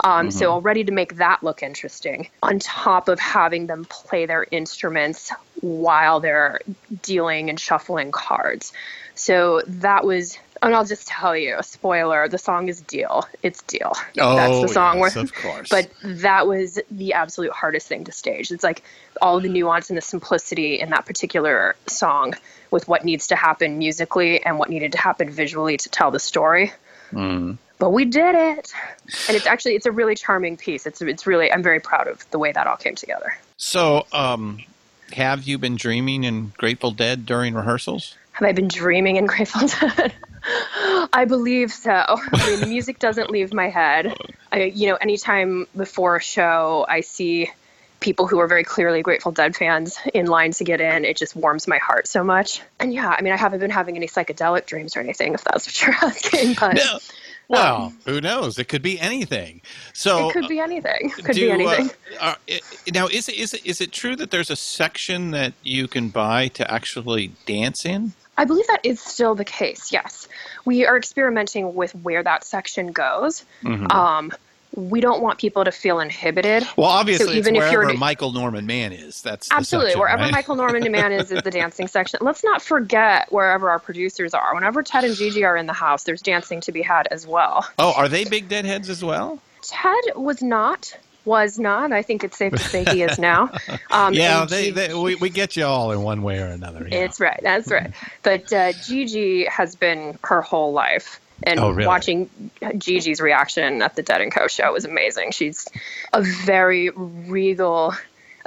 Um, 0.00 0.30
So 0.30 0.50
already 0.50 0.84
to 0.84 0.92
make 0.92 1.16
that 1.16 1.42
look 1.42 1.62
interesting, 1.62 2.28
on 2.42 2.58
top 2.58 3.08
of 3.08 3.20
having 3.20 3.66
them 3.68 3.84
play 3.84 4.26
their 4.26 4.44
instruments 4.50 5.30
while 5.60 6.18
they're 6.18 6.60
dealing 7.02 7.48
and 7.48 7.58
shuffling 7.60 8.10
cards. 8.10 8.72
So 9.14 9.62
that 9.66 10.04
was, 10.04 10.36
and 10.62 10.74
I'll 10.74 10.84
just 10.84 11.06
tell 11.08 11.36
you, 11.36 11.58
spoiler: 11.62 12.28
the 12.28 12.38
song 12.38 12.68
is 12.68 12.80
"Deal." 12.80 13.26
It's 13.42 13.62
"Deal." 13.62 13.92
That's 14.14 14.54
Oh, 14.54 14.62
the 14.62 14.68
song. 14.68 14.98
yes, 14.98 15.14
where, 15.14 15.24
of 15.24 15.34
course. 15.34 15.68
But 15.70 15.90
that 16.02 16.46
was 16.46 16.78
the 16.90 17.12
absolute 17.14 17.52
hardest 17.52 17.88
thing 17.88 18.04
to 18.04 18.12
stage. 18.12 18.50
It's 18.50 18.64
like 18.64 18.82
all 19.20 19.40
the 19.40 19.48
nuance 19.48 19.90
and 19.90 19.96
the 19.96 20.02
simplicity 20.02 20.80
in 20.80 20.90
that 20.90 21.04
particular 21.06 21.76
song 21.86 22.34
with 22.70 22.88
what 22.88 23.04
needs 23.04 23.26
to 23.28 23.36
happen 23.36 23.78
musically 23.78 24.42
and 24.44 24.58
what 24.58 24.70
needed 24.70 24.92
to 24.92 24.98
happen 24.98 25.28
visually 25.30 25.76
to 25.76 25.88
tell 25.90 26.10
the 26.10 26.18
story 26.18 26.72
but 27.78 27.90
we 27.90 28.04
did 28.06 28.34
it 28.34 28.72
and 29.28 29.36
it's 29.36 29.46
actually 29.46 29.74
it's 29.74 29.84
a 29.84 29.92
really 29.92 30.14
charming 30.14 30.56
piece 30.56 30.86
it's 30.86 31.02
it's 31.02 31.26
really 31.26 31.52
i'm 31.52 31.62
very 31.62 31.78
proud 31.80 32.08
of 32.08 32.28
the 32.30 32.38
way 32.38 32.50
that 32.52 32.66
all 32.66 32.76
came 32.76 32.94
together 32.94 33.36
So, 33.58 34.06
um, 34.12 34.60
have 35.12 35.42
you 35.44 35.58
been 35.58 35.76
dreaming 35.76 36.24
in 36.24 36.52
Grateful 36.56 36.90
Dead 36.92 37.26
during 37.26 37.52
rehearsals? 37.54 38.16
have 38.32 38.48
i 38.48 38.52
been 38.52 38.68
dreaming 38.68 39.16
in 39.16 39.26
grateful 39.26 39.68
dead 39.96 40.14
i 41.12 41.24
believe 41.26 41.72
so 41.72 41.90
i 42.32 42.50
mean 42.50 42.60
the 42.60 42.66
music 42.66 42.98
doesn't 42.98 43.30
leave 43.30 43.52
my 43.52 43.68
head 43.68 44.16
i 44.50 44.64
you 44.64 44.88
know 44.88 44.96
anytime 44.96 45.66
before 45.76 46.16
a 46.16 46.20
show 46.20 46.84
i 46.88 47.00
see 47.00 47.50
people 48.02 48.26
who 48.26 48.38
are 48.40 48.48
very 48.48 48.64
clearly 48.64 49.00
Grateful 49.00 49.32
Dead 49.32 49.56
fans 49.56 49.96
in 50.12 50.26
line 50.26 50.50
to 50.52 50.64
get 50.64 50.80
in, 50.80 51.04
it 51.04 51.16
just 51.16 51.34
warms 51.34 51.66
my 51.66 51.78
heart 51.78 52.06
so 52.06 52.22
much. 52.22 52.60
And 52.78 52.92
yeah, 52.92 53.14
I 53.16 53.22
mean, 53.22 53.32
I 53.32 53.36
haven't 53.36 53.60
been 53.60 53.70
having 53.70 53.96
any 53.96 54.08
psychedelic 54.08 54.66
dreams 54.66 54.96
or 54.96 55.00
anything, 55.00 55.32
if 55.34 55.44
that's 55.44 55.66
what 55.66 55.80
you're 55.80 55.94
asking, 56.10 56.54
but 56.58 56.74
No. 56.74 56.98
Well, 57.48 57.92
who 58.06 58.20
knows? 58.20 58.58
It 58.58 58.68
could 58.68 58.80
be 58.80 58.98
anything. 58.98 59.60
So, 59.92 60.30
it 60.30 60.32
could 60.32 60.48
be 60.48 60.58
anything. 60.58 61.10
Could 61.10 61.34
do, 61.34 61.46
be 61.46 61.50
anything. 61.50 61.90
Uh, 62.18 62.34
now, 62.94 63.08
is 63.08 63.28
it, 63.28 63.34
is 63.34 63.52
it 63.52 63.66
is 63.66 63.80
it 63.82 63.92
true 63.92 64.16
that 64.16 64.30
there's 64.30 64.50
a 64.50 64.56
section 64.56 65.32
that 65.32 65.52
you 65.62 65.86
can 65.86 66.08
buy 66.08 66.48
to 66.48 66.70
actually 66.70 67.32
dance 67.44 67.84
in? 67.84 68.14
I 68.38 68.44
believe 68.44 68.66
that 68.68 68.80
is 68.82 69.00
still 69.00 69.34
the 69.34 69.44
case. 69.44 69.92
Yes, 69.92 70.26
we 70.64 70.86
are 70.86 70.96
experimenting 70.96 71.74
with 71.74 71.94
where 71.96 72.22
that 72.22 72.44
section 72.44 72.92
goes. 72.92 73.44
Mm-hmm. 73.62 73.90
Um, 73.90 74.32
we 74.74 75.02
don't 75.02 75.20
want 75.20 75.38
people 75.38 75.64
to 75.64 75.70
feel 75.70 76.00
inhibited. 76.00 76.66
Well, 76.78 76.86
obviously, 76.88 77.26
So 77.26 77.32
even 77.32 77.56
it's 77.56 77.66
if 77.66 77.72
you're- 77.72 77.84
wherever 77.84 77.98
Michael 77.98 78.32
Norman 78.32 78.64
Mann 78.64 78.92
is. 78.92 79.20
That's 79.20 79.50
Absolutely, 79.52 79.90
section, 79.90 80.00
wherever 80.00 80.22
right? 80.22 80.32
Michael 80.32 80.56
Norman 80.56 80.90
Mann 80.90 81.12
is 81.12 81.30
is 81.30 81.42
the 81.42 81.50
dancing 81.60 81.88
section. 81.88 82.20
Let's 82.22 82.42
not 82.42 82.62
forget 82.62 83.30
wherever 83.30 83.68
our 83.68 83.78
producers 83.78 84.32
are. 84.32 84.54
Whenever 84.54 84.82
Ted 84.82 85.04
and 85.04 85.14
Gigi 85.14 85.44
are 85.44 85.58
in 85.58 85.66
the 85.66 85.74
house, 85.74 86.04
there's 86.04 86.22
dancing 86.22 86.62
to 86.62 86.72
be 86.72 86.80
had 86.80 87.06
as 87.10 87.26
well. 87.26 87.66
Oh, 87.78 87.92
are 87.94 88.08
they 88.08 88.24
big 88.24 88.48
deadheads 88.48 88.88
as 88.88 89.04
well? 89.04 89.38
Ted 89.60 90.00
was 90.16 90.42
not. 90.42 90.96
Was 91.24 91.58
not. 91.58 91.92
I 91.92 92.02
think 92.02 92.24
it's 92.24 92.36
safe 92.36 92.52
to 92.52 92.58
say 92.58 92.84
he 92.84 93.02
is 93.02 93.18
now. 93.18 93.50
Um, 93.90 94.14
yeah, 94.14 94.44
they, 94.46 94.70
they 94.70 94.94
we, 94.94 95.14
we 95.16 95.28
get 95.30 95.54
you 95.56 95.64
all 95.64 95.92
in 95.92 96.02
one 96.02 96.22
way 96.22 96.38
or 96.40 96.46
another. 96.46 96.88
yeah. 96.88 96.98
It's 97.04 97.20
right. 97.20 97.38
That's 97.42 97.70
right. 97.70 97.92
But 98.22 98.50
uh, 98.52 98.72
Gigi 98.72 99.44
has 99.44 99.76
been 99.76 100.18
her 100.24 100.40
whole 100.42 100.72
life. 100.72 101.20
And 101.44 101.60
Oh, 101.60 101.70
really? 101.70 101.86
watching 101.86 102.30
Gigi's 102.78 103.20
reaction 103.20 103.82
at 103.82 103.94
the 103.96 104.02
Dead 104.02 104.20
and 104.20 104.32
Co 104.32 104.46
show 104.48 104.72
was 104.72 104.84
amazing. 104.84 105.32
She's 105.32 105.68
a 106.12 106.22
very 106.22 106.88
regal, 106.90 107.94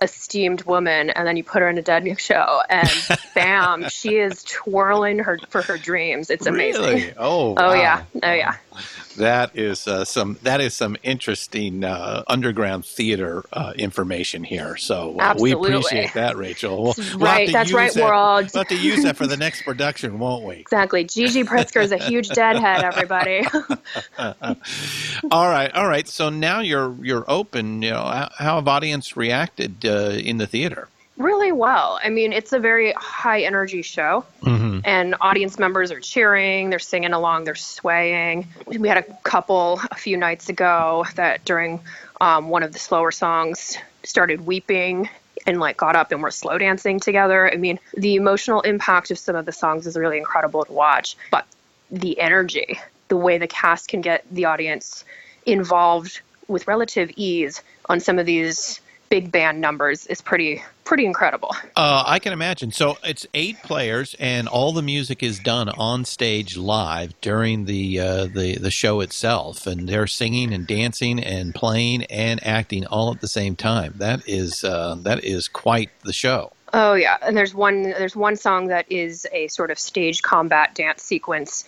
esteemed 0.02 0.64
woman, 0.64 1.10
and 1.10 1.28
then 1.28 1.38
you 1.38 1.44
put 1.44 1.62
her 1.62 1.70
in 1.70 1.78
a 1.78 1.82
Dead 1.82 2.20
show, 2.20 2.62
and 2.70 2.90
bam, 3.36 3.90
she 3.90 4.16
is 4.18 4.44
twirling 4.44 5.20
her 5.20 5.38
for 5.50 5.62
her 5.62 5.78
dreams. 5.78 6.30
It's 6.30 6.46
amazing. 6.46 6.82
Really? 6.82 7.14
Oh, 7.18 7.54
Oh 7.58 7.68
wow. 7.70 7.74
yeah. 7.74 8.04
Oh 8.24 8.34
yeah. 8.34 8.56
That 9.18 9.52
is 9.56 9.88
uh, 9.88 10.06
some 10.06 10.38
that 10.44 10.62
is 10.62 10.74
some 10.74 10.98
interesting 11.04 11.84
uh, 11.84 12.24
underground 12.28 12.86
theater 12.86 13.46
uh, 13.54 13.74
information 13.78 14.44
here. 14.44 14.78
So 14.78 15.18
uh, 15.20 15.36
we 15.40 15.52
appreciate 15.52 16.14
that, 16.14 16.36
Rachel. 16.38 16.84
We'll, 16.84 16.94
we'll 16.98 17.20
right, 17.20 17.48
to 17.48 17.54
that's 17.54 17.74
right, 17.74 17.94
that- 17.94 18.04
world. 18.04 18.50
We'll 18.54 18.64
have 18.64 18.70
to 18.70 18.78
use 18.78 19.04
that 19.04 19.16
for 19.16 19.28
the 19.28 19.38
next 19.38 19.64
production, 19.64 20.20
won't 20.20 20.44
we? 20.44 20.56
Exactly. 20.56 21.04
Gigi 21.04 21.44
Pritzker 21.44 21.82
is 21.82 21.92
a 21.92 21.98
huge 21.98 22.30
deadhead. 22.30 22.84
Everybody. 22.84 23.46
All 25.32 25.50
right, 25.50 25.74
all 25.74 25.88
right. 25.88 26.08
So 26.08 26.30
now 26.30 26.60
you're 26.60 26.96
you're 27.04 27.26
open. 27.28 27.82
You 27.82 27.92
know, 27.92 28.04
how, 28.04 28.30
how 28.38 28.56
have 28.56 28.68
audience 28.68 29.16
reacted 29.16 29.86
uh, 29.86 30.10
in 30.12 30.38
the 30.38 30.48
theater? 30.48 30.90
Really 31.18 31.52
well. 31.52 32.00
I 32.04 32.10
mean, 32.10 32.34
it's 32.34 32.54
a 32.54 32.60
very 32.60 32.94
high 32.94 33.42
energy 33.42 33.82
show, 33.82 34.26
and 34.86 35.16
audience 35.22 35.58
members 35.58 35.92
are 35.92 36.00
cheering, 36.00 36.70
they're 36.70 36.80
singing 36.80 37.14
along, 37.14 37.46
they're 37.46 37.56
swaying. 37.56 38.48
We 38.68 38.88
had 38.88 38.98
a 38.98 39.04
couple 39.24 39.80
a 39.92 39.96
few 39.96 40.18
nights 40.18 40.50
ago 40.50 41.06
that 41.16 41.46
during 41.46 41.80
um, 42.20 42.50
one 42.50 42.64
of 42.64 42.74
the 42.74 42.80
slower 42.80 43.12
songs 43.12 43.78
started 44.04 44.46
weeping 44.46 45.10
and 45.46 45.60
like 45.60 45.78
got 45.78 45.96
up 45.96 46.12
and 46.12 46.22
were 46.22 46.32
slow 46.32 46.58
dancing 46.58 47.00
together. 47.00 47.52
I 47.52 47.58
mean, 47.58 47.80
the 47.96 48.16
emotional 48.16 48.62
impact 48.62 49.12
of 49.12 49.20
some 49.20 49.36
of 49.36 49.46
the 49.46 49.52
songs 49.52 49.88
is 49.88 49.96
really 49.96 50.18
incredible 50.18 50.66
to 50.66 50.72
watch, 50.72 51.18
but 51.32 51.46
the 51.92 52.20
energy, 52.20 52.80
the 53.08 53.18
way 53.18 53.38
the 53.38 53.48
cast 53.48 53.88
can 53.88 54.02
get 54.02 54.26
the 54.32 54.46
audience 54.46 55.06
involved 55.46 56.22
with 56.48 56.68
relative 56.68 57.12
ease 57.16 57.62
on 57.88 58.00
some 58.00 58.20
of 58.20 58.26
these 58.26 58.80
big 59.10 59.32
band 59.32 59.62
numbers 59.62 60.06
is 60.08 60.22
pretty 60.22 60.64
pretty 60.84 61.06
incredible. 61.06 61.56
Uh, 61.76 62.04
I 62.06 62.20
can 62.20 62.32
imagine. 62.32 62.72
So 62.72 62.98
it's 63.04 63.26
eight 63.34 63.62
players, 63.64 64.16
and 64.20 64.48
all 64.48 64.72
the 64.72 64.82
music 64.82 65.24
is 65.24 65.40
done 65.40 65.70
on 65.70 66.06
stage 66.06 66.56
live 66.58 67.20
during 67.22 67.66
the 67.66 68.00
uh, 68.00 68.26
the 68.26 68.58
the 68.58 68.72
show 68.72 69.02
itself, 69.02 69.68
and 69.68 69.90
they're 69.90 70.08
singing 70.08 70.54
and 70.54 70.66
dancing 70.66 71.20
and 71.20 71.54
playing 71.54 72.04
and 72.06 72.46
acting 72.46 72.86
all 72.86 73.12
at 73.12 73.22
the 73.22 73.28
same 73.28 73.56
time. 73.56 73.96
That 73.98 74.28
is 74.28 74.64
uh, 74.64 74.96
that 75.00 75.24
is 75.24 75.48
quite 75.48 75.90
the 76.04 76.14
show. 76.14 76.52
Oh 76.74 76.94
yeah, 76.94 77.18
and 77.22 77.36
there's 77.36 77.54
one 77.54 77.84
there's 77.84 78.16
one 78.16 78.36
song 78.36 78.68
that 78.68 78.92
is 78.92 79.28
a 79.32 79.48
sort 79.48 79.72
of 79.72 79.80
stage 79.80 80.22
combat 80.22 80.76
dance 80.76 81.04
sequence 81.04 81.66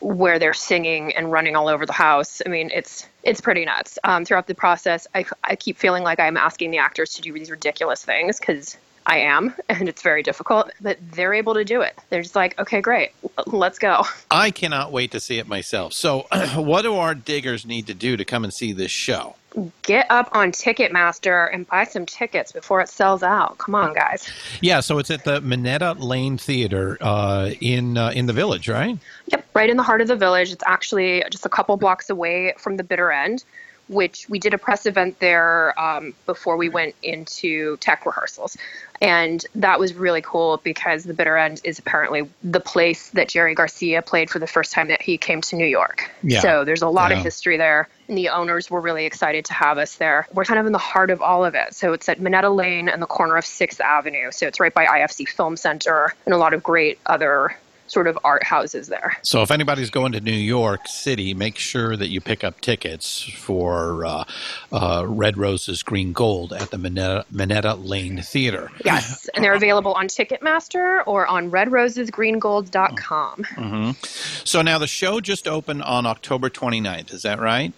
where 0.00 0.38
they're 0.38 0.54
singing 0.54 1.14
and 1.16 1.32
running 1.32 1.56
all 1.56 1.68
over 1.68 1.84
the 1.84 1.92
house. 1.92 2.40
I 2.44 2.48
mean, 2.48 2.70
it's 2.72 3.06
it's 3.22 3.40
pretty 3.40 3.64
nuts. 3.64 3.98
Um, 4.04 4.24
throughout 4.24 4.46
the 4.46 4.54
process, 4.54 5.06
I 5.14 5.24
I 5.42 5.56
keep 5.56 5.76
feeling 5.76 6.02
like 6.02 6.20
I'm 6.20 6.36
asking 6.36 6.70
the 6.70 6.78
actors 6.78 7.14
to 7.14 7.22
do 7.22 7.32
these 7.32 7.50
ridiculous 7.50 8.04
things 8.04 8.38
because 8.38 8.76
I 9.08 9.20
am, 9.20 9.54
and 9.68 9.88
it's 9.88 10.02
very 10.02 10.22
difficult. 10.22 10.70
But 10.80 10.98
they're 11.12 11.34
able 11.34 11.54
to 11.54 11.64
do 11.64 11.80
it. 11.80 11.98
They're 12.10 12.22
just 12.22 12.36
like, 12.36 12.58
okay, 12.60 12.80
great, 12.80 13.10
let's 13.46 13.78
go. 13.78 14.04
I 14.30 14.50
cannot 14.50 14.92
wait 14.92 15.10
to 15.12 15.20
see 15.20 15.38
it 15.38 15.48
myself. 15.48 15.94
So, 15.94 16.26
what 16.54 16.82
do 16.82 16.94
our 16.94 17.14
diggers 17.14 17.66
need 17.66 17.86
to 17.88 17.94
do 17.94 18.16
to 18.16 18.24
come 18.24 18.44
and 18.44 18.52
see 18.52 18.72
this 18.72 18.92
show? 18.92 19.34
Get 19.82 20.06
up 20.10 20.28
on 20.32 20.52
Ticketmaster 20.52 21.52
and 21.52 21.66
buy 21.66 21.84
some 21.84 22.04
tickets 22.04 22.52
before 22.52 22.82
it 22.82 22.88
sells 22.88 23.22
out. 23.22 23.56
Come 23.58 23.74
on, 23.74 23.94
guys. 23.94 24.28
Yeah, 24.60 24.80
so 24.80 24.98
it's 24.98 25.10
at 25.10 25.24
the 25.24 25.40
Minetta 25.40 25.94
Lane 25.94 26.36
Theater 26.36 26.98
uh, 27.00 27.50
in 27.60 27.96
uh, 27.96 28.10
in 28.10 28.26
the 28.26 28.34
village, 28.34 28.68
right? 28.68 28.98
Yep, 29.28 29.46
right 29.54 29.70
in 29.70 29.78
the 29.78 29.82
heart 29.82 30.02
of 30.02 30.08
the 30.08 30.16
village. 30.16 30.52
It's 30.52 30.62
actually 30.66 31.24
just 31.30 31.46
a 31.46 31.48
couple 31.48 31.76
blocks 31.78 32.10
away 32.10 32.52
from 32.58 32.76
the 32.76 32.84
bitter 32.84 33.10
end, 33.10 33.42
which 33.88 34.28
we 34.28 34.38
did 34.38 34.54
a 34.54 34.58
press 34.58 34.86
event 34.86 35.18
there 35.18 35.78
um, 35.80 36.14
before 36.26 36.56
we 36.56 36.68
went 36.68 36.94
into 37.02 37.76
tech 37.78 38.04
rehearsals. 38.06 38.56
And 39.00 39.44
that 39.54 39.78
was 39.78 39.94
really 39.94 40.22
cool 40.22 40.60
because 40.64 41.04
the 41.04 41.14
bitter 41.14 41.36
end 41.36 41.60
is 41.62 41.78
apparently 41.78 42.28
the 42.42 42.58
place 42.60 43.10
that 43.10 43.28
Jerry 43.28 43.54
Garcia 43.54 44.02
played 44.02 44.28
for 44.28 44.40
the 44.40 44.46
first 44.46 44.72
time 44.72 44.88
that 44.88 45.00
he 45.00 45.16
came 45.18 45.40
to 45.42 45.56
New 45.56 45.66
York. 45.66 46.10
Yeah. 46.22 46.40
So 46.40 46.64
there's 46.64 46.82
a 46.82 46.88
lot 46.88 47.12
Yeah. 47.12 47.18
of 47.18 47.22
history 47.24 47.56
there. 47.56 47.88
And 48.08 48.18
the 48.18 48.30
owners 48.30 48.70
were 48.70 48.80
really 48.80 49.04
excited 49.06 49.44
to 49.46 49.52
have 49.54 49.78
us 49.78 49.94
there. 49.96 50.26
We're 50.32 50.44
kind 50.44 50.58
of 50.58 50.66
in 50.66 50.72
the 50.72 50.78
heart 50.78 51.10
of 51.10 51.22
all 51.22 51.44
of 51.44 51.54
it. 51.54 51.74
So 51.74 51.92
it's 51.92 52.08
at 52.08 52.20
Minetta 52.20 52.50
Lane 52.50 52.88
and 52.88 53.00
the 53.00 53.06
corner 53.06 53.36
of 53.36 53.44
6th 53.44 53.80
Avenue. 53.80 54.32
So 54.32 54.46
it's 54.48 54.58
right 54.58 54.74
by 54.74 54.86
IFC 54.86 55.28
Film 55.28 55.56
Center 55.56 56.14
and 56.26 56.34
a 56.34 56.38
lot 56.38 56.52
of 56.52 56.62
great 56.62 56.98
other 57.06 57.56
sort 57.88 58.06
of 58.06 58.18
art 58.24 58.44
houses 58.44 58.88
there. 58.88 59.16
So 59.22 59.42
if 59.42 59.50
anybody's 59.50 59.90
going 59.90 60.12
to 60.12 60.20
New 60.20 60.32
York 60.32 60.86
City, 60.86 61.34
make 61.34 61.58
sure 61.58 61.96
that 61.96 62.08
you 62.08 62.20
pick 62.20 62.44
up 62.44 62.60
tickets 62.60 63.22
for 63.22 64.04
uh, 64.04 64.24
uh, 64.72 65.04
Red 65.06 65.36
Roses 65.36 65.82
Green 65.82 66.12
Gold 66.12 66.52
at 66.52 66.70
the 66.70 66.78
Minetta, 66.78 67.24
Minetta 67.30 67.74
Lane 67.74 68.22
Theater. 68.22 68.70
Yes, 68.84 69.28
and 69.34 69.44
they're 69.44 69.54
available 69.54 69.92
on 69.94 70.06
Ticketmaster 70.08 71.02
or 71.06 71.26
on 71.26 71.50
redrosesgreengold.com. 71.50 73.96
So 74.44 74.62
now 74.62 74.78
the 74.78 74.86
show 74.86 75.20
just 75.20 75.48
opened 75.48 75.82
on 75.82 76.06
October 76.06 76.48
29th, 76.50 77.12
is 77.12 77.22
that 77.22 77.40
right? 77.40 77.72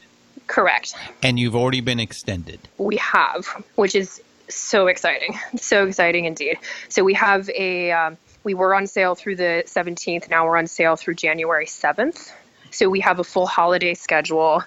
Correct. 0.46 0.94
And 1.22 1.38
you've 1.38 1.54
already 1.54 1.80
been 1.80 2.00
extended. 2.00 2.60
We 2.78 2.96
have, 2.96 3.46
which 3.76 3.94
is 3.94 4.20
so 4.48 4.88
exciting, 4.88 5.38
so 5.56 5.86
exciting 5.86 6.24
indeed. 6.24 6.58
So 6.88 7.04
we 7.04 7.14
have 7.14 7.48
a, 7.50 7.92
um, 7.92 8.16
we 8.42 8.54
were 8.54 8.74
on 8.74 8.86
sale 8.86 9.14
through 9.14 9.36
the 9.36 9.64
17th. 9.66 10.30
Now 10.30 10.46
we're 10.46 10.56
on 10.56 10.66
sale 10.66 10.96
through 10.96 11.14
January 11.14 11.66
7th. 11.66 12.32
So 12.70 12.88
we 12.88 13.00
have 13.00 13.18
a 13.18 13.24
full 13.24 13.46
holiday 13.46 13.94
schedule. 13.94 14.62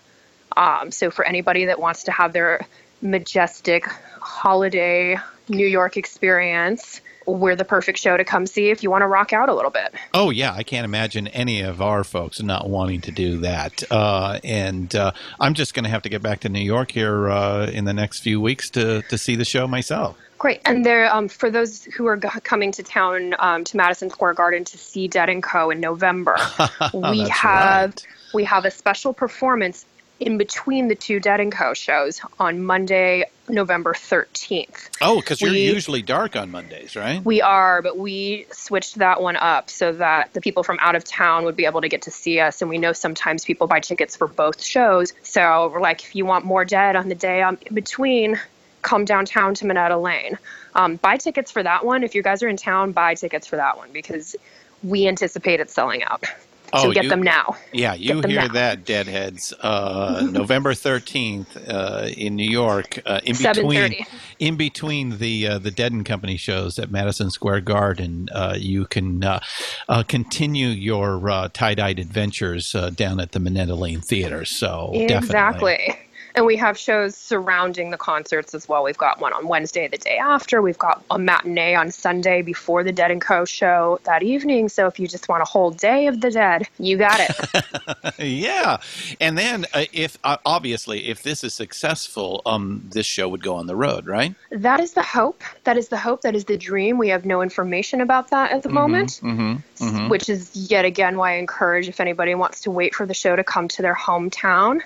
Um, 0.55 0.91
so 0.91 1.09
for 1.09 1.25
anybody 1.25 1.65
that 1.65 1.79
wants 1.79 2.03
to 2.03 2.11
have 2.11 2.33
their 2.33 2.65
majestic 3.01 3.85
holiday 4.19 5.17
New 5.49 5.67
York 5.67 5.97
experience, 5.97 7.01
we're 7.25 7.55
the 7.55 7.65
perfect 7.65 7.99
show 7.99 8.15
to 8.15 8.23
come 8.23 8.45
see 8.45 8.69
if 8.69 8.83
you 8.83 8.91
want 8.91 9.01
to 9.01 9.07
rock 9.07 9.33
out 9.33 9.49
a 9.49 9.53
little 9.53 9.71
bit. 9.71 9.93
Oh 10.13 10.29
yeah, 10.29 10.53
I 10.53 10.63
can't 10.63 10.85
imagine 10.85 11.27
any 11.27 11.61
of 11.61 11.81
our 11.81 12.03
folks 12.03 12.41
not 12.41 12.69
wanting 12.69 13.01
to 13.01 13.11
do 13.11 13.37
that. 13.39 13.83
Uh, 13.89 14.39
and 14.43 14.93
uh, 14.95 15.11
I'm 15.39 15.53
just 15.53 15.73
going 15.73 15.85
to 15.85 15.89
have 15.89 16.03
to 16.03 16.09
get 16.09 16.21
back 16.21 16.41
to 16.41 16.49
New 16.49 16.61
York 16.61 16.91
here 16.91 17.29
uh, 17.29 17.67
in 17.67 17.85
the 17.85 17.93
next 17.93 18.19
few 18.19 18.39
weeks 18.39 18.69
to 18.71 19.01
to 19.03 19.17
see 19.17 19.35
the 19.35 19.45
show 19.45 19.67
myself. 19.67 20.17
Great. 20.43 20.59
And 20.65 20.85
there, 20.85 21.09
um, 21.09 21.29
for 21.29 21.49
those 21.49 21.85
who 21.85 22.05
are 22.05 22.17
g- 22.17 22.27
coming 22.43 22.73
to 22.73 22.83
town 22.83 23.33
um, 23.39 23.63
to 23.63 23.77
Madison 23.77 24.09
Square 24.09 24.33
Garden 24.33 24.65
to 24.65 24.77
see 24.77 25.07
Dead 25.07 25.29
and 25.29 25.41
Co. 25.41 25.69
in 25.69 25.79
November, 25.79 26.35
we 26.93 27.29
have 27.29 27.91
right. 27.91 28.07
we 28.33 28.43
have 28.43 28.65
a 28.65 28.71
special 28.71 29.13
performance 29.13 29.85
in 30.19 30.37
between 30.37 30.89
the 30.89 30.95
two 30.95 31.21
Dead 31.21 31.39
and 31.39 31.49
Co. 31.49 31.73
shows 31.73 32.19
on 32.39 32.61
Monday, 32.61 33.23
November 33.47 33.93
thirteenth. 33.93 34.89
Oh, 34.99 35.21
because 35.21 35.39
you're 35.39 35.53
usually 35.53 36.01
dark 36.01 36.35
on 36.35 36.51
Mondays, 36.51 36.97
right? 36.97 37.23
We 37.23 37.41
are, 37.41 37.81
but 37.81 37.97
we 37.97 38.45
switched 38.51 38.95
that 38.95 39.21
one 39.21 39.37
up 39.37 39.69
so 39.69 39.93
that 39.93 40.33
the 40.33 40.41
people 40.41 40.63
from 40.63 40.77
out 40.81 40.95
of 40.95 41.05
town 41.05 41.45
would 41.45 41.55
be 41.55 41.63
able 41.63 41.79
to 41.79 41.87
get 41.87 42.01
to 42.01 42.11
see 42.11 42.41
us. 42.41 42.61
And 42.61 42.67
we 42.69 42.77
know 42.77 42.91
sometimes 42.91 43.45
people 43.45 43.67
buy 43.67 43.79
tickets 43.79 44.17
for 44.17 44.27
both 44.27 44.61
shows. 44.61 45.13
So 45.23 45.71
we're 45.73 45.79
like, 45.79 46.03
if 46.03 46.17
you 46.17 46.25
want 46.25 46.43
more 46.43 46.65
Dead 46.65 46.97
on 46.97 47.07
the 47.07 47.15
day 47.15 47.41
um, 47.43 47.57
in 47.65 47.75
between, 47.75 48.41
come 48.83 49.05
downtown 49.05 49.53
to 49.55 49.65
Minetta 49.65 49.97
Lane. 49.97 50.37
Um, 50.75 50.97
buy 50.97 51.17
tickets 51.17 51.49
for 51.51 51.63
that 51.63 51.85
one. 51.85 52.03
If 52.03 52.13
you 52.15 52.21
guys 52.21 52.43
are 52.43 52.47
in 52.47 52.57
town, 52.57 52.91
buy 52.91 53.15
tickets 53.15 53.47
for 53.47 53.55
that 53.55 53.77
one 53.77 53.89
because 53.91 54.35
we 54.83 55.07
anticipate 55.07 55.59
it 55.59 55.69
selling 55.71 56.03
out. 56.03 56.23
so 56.25 56.87
Oh, 56.89 56.91
get 56.91 57.03
you- 57.03 57.09
them 57.11 57.21
now. 57.21 57.55
Yeah, 57.71 57.93
you 57.93 58.19
hear 58.21 58.41
now. 58.41 58.47
that, 58.49 58.83
Deadheads. 58.83 59.53
Uh, 59.61 60.27
November 60.31 60.73
thirteenth 60.73 61.55
uh, 61.69 62.07
in 62.17 62.35
New 62.35 62.49
York, 62.49 62.99
uh, 63.05 63.19
in 63.23 63.35
between 63.37 63.93
in 64.39 64.55
between 64.57 65.19
the 65.19 65.47
uh, 65.47 65.59
the 65.59 65.69
Dead 65.69 65.91
and 65.91 66.03
Company 66.03 66.35
shows 66.35 66.79
at 66.79 66.89
Madison 66.89 67.29
Square 67.29 67.61
Garden, 67.61 68.27
uh, 68.33 68.55
you 68.57 68.85
can 68.87 69.23
uh, 69.23 69.39
uh, 69.87 70.01
continue 70.01 70.67
your 70.69 71.29
uh, 71.29 71.47
tie-dyed 71.53 71.99
adventures 71.99 72.73
uh, 72.73 72.89
down 72.89 73.19
at 73.19 73.33
the 73.33 73.39
Minetta 73.39 73.75
Lane 73.75 74.01
Theater. 74.01 74.43
So 74.43 74.91
definitely. 75.07 75.95
And 76.35 76.45
we 76.45 76.57
have 76.57 76.77
shows 76.77 77.15
surrounding 77.15 77.91
the 77.91 77.97
concerts 77.97 78.55
as 78.55 78.67
well. 78.67 78.83
We've 78.83 78.97
got 78.97 79.19
one 79.19 79.33
on 79.33 79.47
Wednesday, 79.47 79.87
the 79.87 79.97
day 79.99 80.17
after. 80.17 80.61
We've 80.61 80.77
got 80.79 81.03
a 81.11 81.19
matinee 81.19 81.75
on 81.75 81.91
Sunday 81.91 82.41
before 82.41 82.83
the 82.83 82.91
Dead 82.91 83.11
and 83.11 83.21
Co. 83.21 83.45
show 83.45 83.99
that 84.05 84.23
evening. 84.23 84.69
So 84.69 84.87
if 84.87 84.99
you 84.99 85.07
just 85.07 85.29
want 85.29 85.41
a 85.43 85.45
whole 85.45 85.69
day 85.71 86.07
of 86.07 86.21
the 86.21 86.31
Dead, 86.31 86.67
you 86.79 86.97
got 86.97 87.19
it. 87.19 88.15
yeah, 88.19 88.77
and 89.21 89.37
then 89.37 89.65
uh, 89.73 89.85
if 89.93 90.17
uh, 90.23 90.37
obviously 90.45 91.07
if 91.07 91.21
this 91.23 91.43
is 91.43 91.53
successful, 91.53 92.41
um, 92.45 92.83
this 92.91 93.05
show 93.05 93.29
would 93.29 93.43
go 93.43 93.55
on 93.55 93.67
the 93.67 93.75
road, 93.75 94.07
right? 94.07 94.33
that 94.51 94.79
is 94.79 94.93
the 94.93 95.03
hope. 95.03 95.43
That 95.65 95.77
is 95.77 95.89
the 95.89 95.97
hope. 95.97 96.21
That 96.21 96.35
is 96.35 96.45
the 96.45 96.57
dream. 96.57 96.97
We 96.97 97.09
have 97.09 97.25
no 97.25 97.41
information 97.41 98.01
about 98.01 98.29
that 98.31 98.51
at 98.51 98.63
the 98.63 98.69
moment, 98.69 99.19
Mm-hmm. 99.23 100.07
which 100.09 100.29
is 100.29 100.51
yet 100.71 100.85
again 100.85 101.17
why 101.17 101.33
I 101.33 101.35
encourage 101.35 101.87
if 101.87 101.99
anybody 101.99 102.33
wants 102.35 102.61
to 102.61 102.71
wait 102.71 102.95
for 102.95 103.05
the 103.05 103.13
show 103.13 103.35
to 103.35 103.43
come 103.43 103.67
to 103.69 103.81
their 103.81 103.95
hometown, 103.95 104.81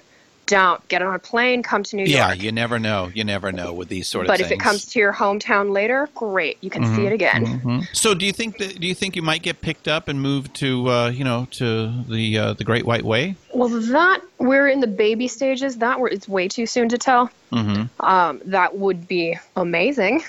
don't 0.47 0.85
get 0.87 1.01
on 1.01 1.13
a 1.13 1.19
plane, 1.19 1.61
come 1.61 1.83
to 1.83 1.95
New 1.95 2.05
Yeah, 2.05 2.27
York. 2.29 2.37
Yeah, 2.37 2.43
you 2.45 2.51
never 2.51 2.79
know. 2.79 3.11
You 3.13 3.23
never 3.23 3.51
know 3.51 3.73
with 3.73 3.89
these 3.89 4.07
sort 4.07 4.25
of 4.25 4.27
But 4.29 4.37
things. 4.39 4.51
if 4.51 4.57
it 4.57 4.59
comes 4.59 4.85
to 4.87 4.99
your 4.99 5.13
hometown 5.13 5.71
later, 5.71 6.09
great. 6.15 6.57
You 6.61 6.69
can 6.71 6.83
see 6.95 7.05
it 7.05 7.13
again. 7.13 7.87
So, 7.93 8.13
do 8.15 8.25
you 8.25 8.31
think 8.31 8.57
that 8.57 8.79
do 8.79 8.87
you 8.87 8.95
think 8.95 9.15
you 9.15 9.21
might 9.21 9.43
get 9.43 9.61
picked 9.61 9.87
up 9.87 10.07
and 10.07 10.19
moved 10.21 10.55
to 10.55 10.89
uh, 10.89 11.09
you 11.09 11.23
know 11.23 11.47
to 11.51 12.03
the 12.09 12.37
uh, 12.37 12.53
the 12.53 12.63
Great 12.63 12.85
White 12.85 13.03
Way? 13.03 13.35
Well, 13.53 13.69
that 13.69 14.21
we're 14.39 14.67
in 14.67 14.79
the 14.79 14.87
baby 14.87 15.27
stages. 15.27 15.77
That 15.77 15.99
were 15.99 16.07
it's 16.09 16.27
way 16.27 16.47
too 16.47 16.65
soon 16.65 16.89
to 16.89 16.97
tell. 16.97 17.29
Mm-hmm. 17.51 18.05
Um, 18.05 18.41
that 18.45 18.77
would 18.77 19.07
be 19.07 19.37
amazing. 19.55 20.23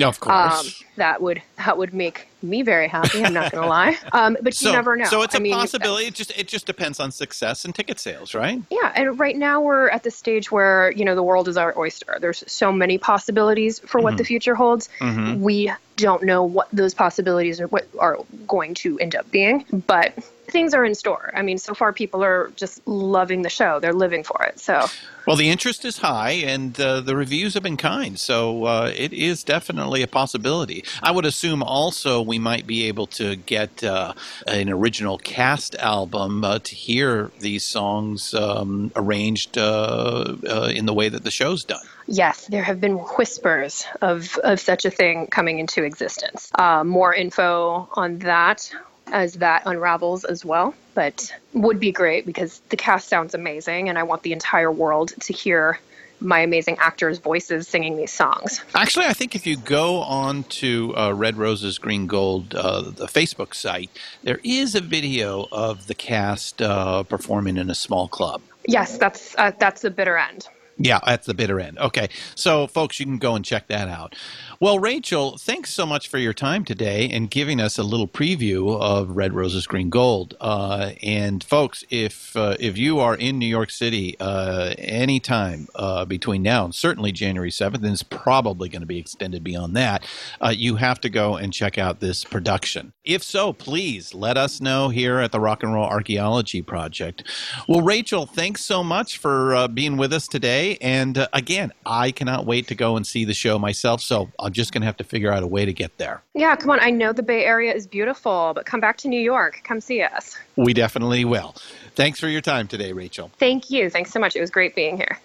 Yeah, 0.00 0.08
of 0.08 0.20
Um, 0.26 0.66
that 0.96 1.20
would 1.22 1.42
that 1.58 1.76
would 1.78 1.92
make 1.94 2.26
me 2.42 2.62
very 2.62 2.88
happy. 2.88 3.22
I'm 3.22 3.34
not 3.34 3.52
going 3.52 3.62
to 3.62 3.68
lie. 3.68 3.96
Um, 4.12 4.36
but 4.42 4.54
so, 4.54 4.70
you 4.70 4.74
never 4.74 4.96
know. 4.96 5.04
so 5.04 5.22
it's 5.22 5.34
a 5.34 5.38
I 5.38 5.40
mean, 5.40 5.54
possibility. 5.54 6.06
It 6.06 6.14
just 6.14 6.32
it 6.36 6.48
just 6.48 6.66
depends 6.66 6.98
on 7.00 7.10
success 7.12 7.64
and 7.64 7.74
ticket 7.74 8.00
sales, 8.00 8.34
right? 8.34 8.60
Yeah, 8.70 8.92
and 8.96 9.18
right 9.20 9.36
now 9.36 9.60
we're 9.60 9.88
at 9.90 10.02
the 10.02 10.10
stage 10.10 10.50
where 10.50 10.90
you 10.92 11.04
know 11.04 11.14
the 11.14 11.22
world 11.22 11.46
is 11.48 11.56
our 11.56 11.76
oyster. 11.78 12.18
There's 12.20 12.42
so 12.46 12.72
many 12.72 12.98
possibilities 12.98 13.78
for 13.80 13.98
Mm-hmm. 13.98 14.04
what 14.04 14.16
the 14.16 14.24
future 14.24 14.54
holds. 14.54 14.88
We 15.36 15.70
don't 15.96 16.22
know 16.22 16.42
what 16.42 16.68
those 16.72 16.94
possibilities 16.94 17.60
are 17.60 17.66
what 17.68 17.86
are 17.98 18.18
going 18.48 18.72
to 18.74 18.98
end 19.00 19.14
up 19.14 19.30
being, 19.30 19.64
but 19.86 20.14
things 20.50 20.74
are 20.74 20.84
in 20.84 20.94
store. 20.94 21.32
I 21.34 21.42
mean, 21.42 21.58
so 21.58 21.74
far 21.74 21.92
people 21.92 22.22
are 22.22 22.52
just 22.56 22.86
loving 22.86 23.42
the 23.42 23.48
show. 23.48 23.80
They're 23.80 23.92
living 23.92 24.22
for 24.24 24.42
it. 24.44 24.58
So 24.60 24.86
Well, 25.26 25.36
the 25.36 25.50
interest 25.50 25.84
is 25.84 25.98
high, 25.98 26.32
and 26.32 26.78
uh, 26.80 27.00
the 27.00 27.14
reviews 27.14 27.54
have 27.54 27.62
been 27.62 27.76
kind, 27.76 28.18
so 28.18 28.64
uh, 28.64 28.92
it 28.94 29.12
is 29.12 29.44
definitely 29.44 30.02
a 30.02 30.06
possibility. 30.06 30.84
I 31.02 31.10
would 31.10 31.24
assume 31.24 31.62
also 31.62 32.22
we 32.22 32.38
might 32.38 32.66
be 32.66 32.88
able 32.88 33.06
to 33.08 33.36
get 33.36 33.84
uh, 33.84 34.14
an 34.46 34.70
original 34.70 35.18
cast 35.18 35.74
album 35.76 36.44
uh, 36.44 36.58
to 36.60 36.74
hear 36.74 37.30
these 37.38 37.64
songs 37.64 38.34
um, 38.34 38.90
arranged 38.96 39.58
uh, 39.58 40.36
uh, 40.48 40.72
in 40.74 40.86
the 40.86 40.94
way 40.94 41.08
that 41.08 41.24
the 41.24 41.30
show's 41.30 41.64
done. 41.64 41.84
Yes, 42.06 42.46
there 42.46 42.64
have 42.64 42.80
been 42.80 42.96
whispers 42.96 43.86
of, 44.00 44.36
of 44.38 44.58
such 44.58 44.84
a 44.84 44.90
thing 44.90 45.28
coming 45.28 45.60
into 45.60 45.84
existence. 45.84 46.50
Uh, 46.56 46.82
more 46.82 47.14
info 47.14 47.88
on 47.92 48.18
that 48.20 48.72
as 49.12 49.34
that 49.34 49.62
unravels 49.66 50.24
as 50.24 50.44
well, 50.44 50.74
but 50.94 51.34
would 51.52 51.80
be 51.80 51.92
great 51.92 52.26
because 52.26 52.60
the 52.68 52.76
cast 52.76 53.08
sounds 53.08 53.34
amazing 53.34 53.88
and 53.88 53.98
I 53.98 54.02
want 54.02 54.22
the 54.22 54.32
entire 54.32 54.70
world 54.70 55.12
to 55.20 55.32
hear 55.32 55.78
my 56.20 56.40
amazing 56.40 56.76
actors' 56.78 57.18
voices 57.18 57.66
singing 57.66 57.96
these 57.96 58.12
songs. 58.12 58.62
Actually, 58.74 59.06
I 59.06 59.12
think 59.12 59.34
if 59.34 59.46
you 59.46 59.56
go 59.56 59.96
on 59.96 60.44
to 60.44 60.94
uh, 60.96 61.12
Red 61.12 61.36
Roses 61.36 61.78
Green 61.78 62.06
Gold, 62.06 62.54
uh, 62.54 62.82
the 62.82 63.06
Facebook 63.06 63.54
site, 63.54 63.90
there 64.22 64.40
is 64.44 64.74
a 64.74 64.80
video 64.80 65.48
of 65.50 65.86
the 65.86 65.94
cast 65.94 66.60
uh, 66.60 67.02
performing 67.04 67.56
in 67.56 67.70
a 67.70 67.74
small 67.74 68.06
club. 68.06 68.42
Yes, 68.66 68.98
that's 68.98 69.34
uh, 69.38 69.52
that's 69.58 69.82
the 69.82 69.90
bitter 69.90 70.18
end. 70.18 70.46
Yeah, 70.82 71.00
at 71.06 71.24
the 71.24 71.34
bitter 71.34 71.60
end. 71.60 71.78
Okay. 71.78 72.08
So, 72.34 72.66
folks, 72.66 72.98
you 72.98 73.04
can 73.04 73.18
go 73.18 73.34
and 73.34 73.44
check 73.44 73.66
that 73.66 73.88
out. 73.88 74.14
Well, 74.62 74.78
Rachel, 74.78 75.38
thanks 75.38 75.72
so 75.72 75.86
much 75.86 76.08
for 76.08 76.18
your 76.18 76.34
time 76.34 76.66
today 76.66 77.08
and 77.08 77.30
giving 77.30 77.62
us 77.62 77.78
a 77.78 77.82
little 77.82 78.06
preview 78.06 78.78
of 78.78 79.08
Red 79.08 79.32
Roses 79.32 79.66
Green 79.66 79.88
Gold. 79.88 80.36
Uh, 80.38 80.90
and, 81.02 81.42
folks, 81.42 81.82
if 81.88 82.36
uh, 82.36 82.56
if 82.60 82.76
you 82.76 83.00
are 83.00 83.16
in 83.16 83.38
New 83.38 83.46
York 83.46 83.70
City 83.70 84.18
uh, 84.20 84.74
anytime 84.76 85.66
uh, 85.76 86.04
between 86.04 86.42
now 86.42 86.66
and 86.66 86.74
certainly 86.74 87.10
January 87.10 87.48
7th, 87.48 87.76
and 87.76 87.86
it's 87.86 88.02
probably 88.02 88.68
going 88.68 88.82
to 88.82 88.86
be 88.86 88.98
extended 88.98 89.42
beyond 89.42 89.74
that, 89.76 90.04
uh, 90.44 90.52
you 90.54 90.76
have 90.76 91.00
to 91.00 91.08
go 91.08 91.36
and 91.36 91.54
check 91.54 91.78
out 91.78 92.00
this 92.00 92.22
production. 92.22 92.92
If 93.02 93.22
so, 93.22 93.54
please 93.54 94.12
let 94.12 94.36
us 94.36 94.60
know 94.60 94.90
here 94.90 95.20
at 95.20 95.32
the 95.32 95.40
Rock 95.40 95.62
and 95.62 95.72
Roll 95.72 95.86
Archaeology 95.86 96.60
Project. 96.60 97.24
Well, 97.66 97.80
Rachel, 97.80 98.26
thanks 98.26 98.62
so 98.62 98.84
much 98.84 99.16
for 99.16 99.54
uh, 99.54 99.68
being 99.68 99.96
with 99.96 100.12
us 100.12 100.28
today. 100.28 100.76
And 100.82 101.26
again, 101.32 101.72
I 101.86 102.10
cannot 102.10 102.44
wait 102.44 102.68
to 102.68 102.74
go 102.74 102.96
and 102.96 103.06
see 103.06 103.24
the 103.24 103.32
show 103.32 103.58
myself. 103.58 104.02
So 104.02 104.30
I'll 104.38 104.49
I'm 104.50 104.54
just 104.54 104.72
going 104.72 104.82
to 104.82 104.86
have 104.86 104.96
to 104.96 105.04
figure 105.04 105.30
out 105.30 105.44
a 105.44 105.46
way 105.46 105.64
to 105.64 105.72
get 105.72 105.96
there. 105.98 106.24
Yeah, 106.34 106.56
come 106.56 106.70
on. 106.70 106.80
I 106.80 106.90
know 106.90 107.12
the 107.12 107.22
Bay 107.22 107.44
Area 107.44 107.72
is 107.72 107.86
beautiful, 107.86 108.50
but 108.52 108.66
come 108.66 108.80
back 108.80 108.96
to 108.96 109.08
New 109.08 109.20
York. 109.20 109.60
Come 109.62 109.80
see 109.80 110.02
us. 110.02 110.36
We 110.56 110.74
definitely 110.74 111.24
will. 111.24 111.54
Thanks 111.94 112.18
for 112.18 112.26
your 112.26 112.40
time 112.40 112.66
today, 112.66 112.92
Rachel. 112.92 113.30
Thank 113.38 113.70
you. 113.70 113.90
Thanks 113.90 114.10
so 114.10 114.18
much. 114.18 114.34
It 114.34 114.40
was 114.40 114.50
great 114.50 114.74
being 114.74 114.96
here. 114.96 115.20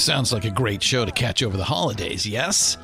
Sounds 0.00 0.32
like 0.32 0.44
a 0.44 0.50
great 0.50 0.82
show 0.82 1.04
to 1.04 1.12
catch 1.12 1.42
over 1.42 1.56
the 1.56 1.64
holidays, 1.64 2.26
yes? 2.26 2.78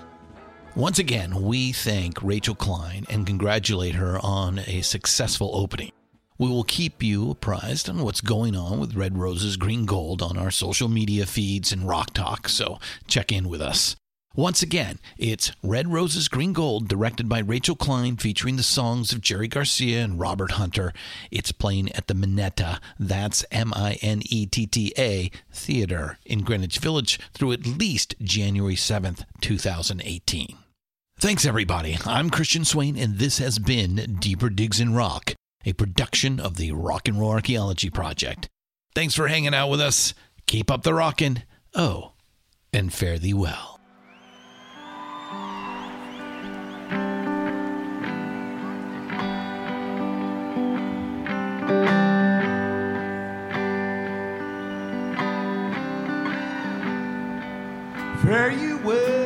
Once 0.74 0.98
again, 0.98 1.42
we 1.42 1.72
thank 1.72 2.22
Rachel 2.22 2.54
Klein 2.54 3.06
and 3.08 3.26
congratulate 3.26 3.94
her 3.94 4.18
on 4.22 4.60
a 4.66 4.82
successful 4.82 5.50
opening. 5.54 5.92
We 6.38 6.50
will 6.50 6.64
keep 6.64 7.02
you 7.02 7.30
apprised 7.30 7.88
on 7.88 8.02
what's 8.02 8.20
going 8.20 8.54
on 8.54 8.78
with 8.78 8.94
Red 8.94 9.16
Roses 9.16 9.56
Green 9.56 9.86
Gold 9.86 10.20
on 10.20 10.36
our 10.36 10.50
social 10.50 10.88
media 10.88 11.24
feeds 11.24 11.72
and 11.72 11.88
Rock 11.88 12.12
Talk, 12.12 12.48
so 12.48 12.78
check 13.06 13.32
in 13.32 13.48
with 13.48 13.62
us. 13.62 13.96
Once 14.36 14.60
again, 14.60 14.98
it's 15.16 15.50
Red 15.62 15.90
Roses 15.90 16.28
Green 16.28 16.52
Gold, 16.52 16.88
directed 16.88 17.26
by 17.26 17.38
Rachel 17.38 17.74
Klein, 17.74 18.18
featuring 18.18 18.56
the 18.56 18.62
songs 18.62 19.10
of 19.10 19.22
Jerry 19.22 19.48
Garcia 19.48 20.04
and 20.04 20.20
Robert 20.20 20.52
Hunter. 20.52 20.92
It's 21.30 21.52
playing 21.52 21.90
at 21.92 22.06
the 22.06 22.12
Minetta, 22.12 22.78
that's 22.98 23.46
M 23.50 23.72
I 23.74 23.96
N 24.02 24.20
E 24.26 24.44
T 24.44 24.66
T 24.66 24.92
A, 24.98 25.30
Theater 25.50 26.18
in 26.26 26.42
Greenwich 26.42 26.80
Village 26.80 27.18
through 27.32 27.52
at 27.52 27.66
least 27.66 28.14
January 28.20 28.74
7th, 28.74 29.24
2018. 29.40 30.58
Thanks, 31.18 31.46
everybody. 31.46 31.96
I'm 32.04 32.28
Christian 32.28 32.66
Swain, 32.66 32.98
and 32.98 33.16
this 33.16 33.38
has 33.38 33.58
been 33.58 34.18
Deeper 34.20 34.50
Digs 34.50 34.80
in 34.80 34.92
Rock, 34.92 35.32
a 35.64 35.72
production 35.72 36.38
of 36.38 36.58
the 36.58 36.72
Rock 36.72 37.08
and 37.08 37.18
Roll 37.18 37.30
Archaeology 37.30 37.88
Project. 37.88 38.50
Thanks 38.94 39.14
for 39.14 39.28
hanging 39.28 39.54
out 39.54 39.70
with 39.70 39.80
us. 39.80 40.12
Keep 40.46 40.70
up 40.70 40.82
the 40.82 40.92
rockin'. 40.92 41.44
Oh, 41.74 42.12
and 42.70 42.92
fare 42.92 43.18
thee 43.18 43.32
well. 43.32 43.75
Fare 58.26 58.50
you 58.50 58.76
well, 58.78 59.25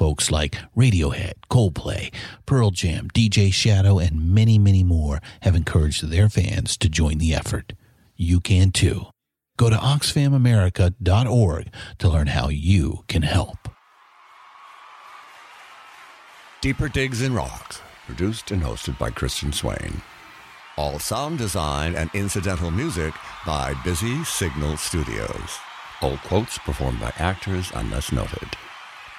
Folks 0.00 0.30
like 0.30 0.56
Radiohead, 0.74 1.34
Coldplay, 1.50 2.10
Pearl 2.46 2.70
Jam, 2.70 3.10
DJ 3.12 3.52
Shadow, 3.52 3.98
and 3.98 4.34
many, 4.34 4.58
many 4.58 4.82
more 4.82 5.20
have 5.42 5.54
encouraged 5.54 6.08
their 6.08 6.30
fans 6.30 6.78
to 6.78 6.88
join 6.88 7.18
the 7.18 7.34
effort. 7.34 7.74
You 8.16 8.40
can 8.40 8.70
too. 8.70 9.08
Go 9.58 9.68
to 9.68 9.76
oxfamamerica.org 9.76 11.74
to 11.98 12.08
learn 12.08 12.28
how 12.28 12.48
you 12.48 13.04
can 13.08 13.20
help. 13.20 13.68
Deeper 16.62 16.88
Digs 16.88 17.20
in 17.20 17.34
Rocks, 17.34 17.82
produced 18.06 18.50
and 18.52 18.62
hosted 18.62 18.98
by 18.98 19.10
Christian 19.10 19.52
Swain. 19.52 20.00
All 20.78 20.98
sound 20.98 21.36
design 21.36 21.94
and 21.94 22.08
incidental 22.14 22.70
music 22.70 23.12
by 23.44 23.74
Busy 23.84 24.24
Signal 24.24 24.78
Studios. 24.78 25.58
All 26.00 26.16
quotes 26.24 26.56
performed 26.56 27.00
by 27.00 27.12
actors 27.18 27.70
unless 27.74 28.12
noted. 28.12 28.48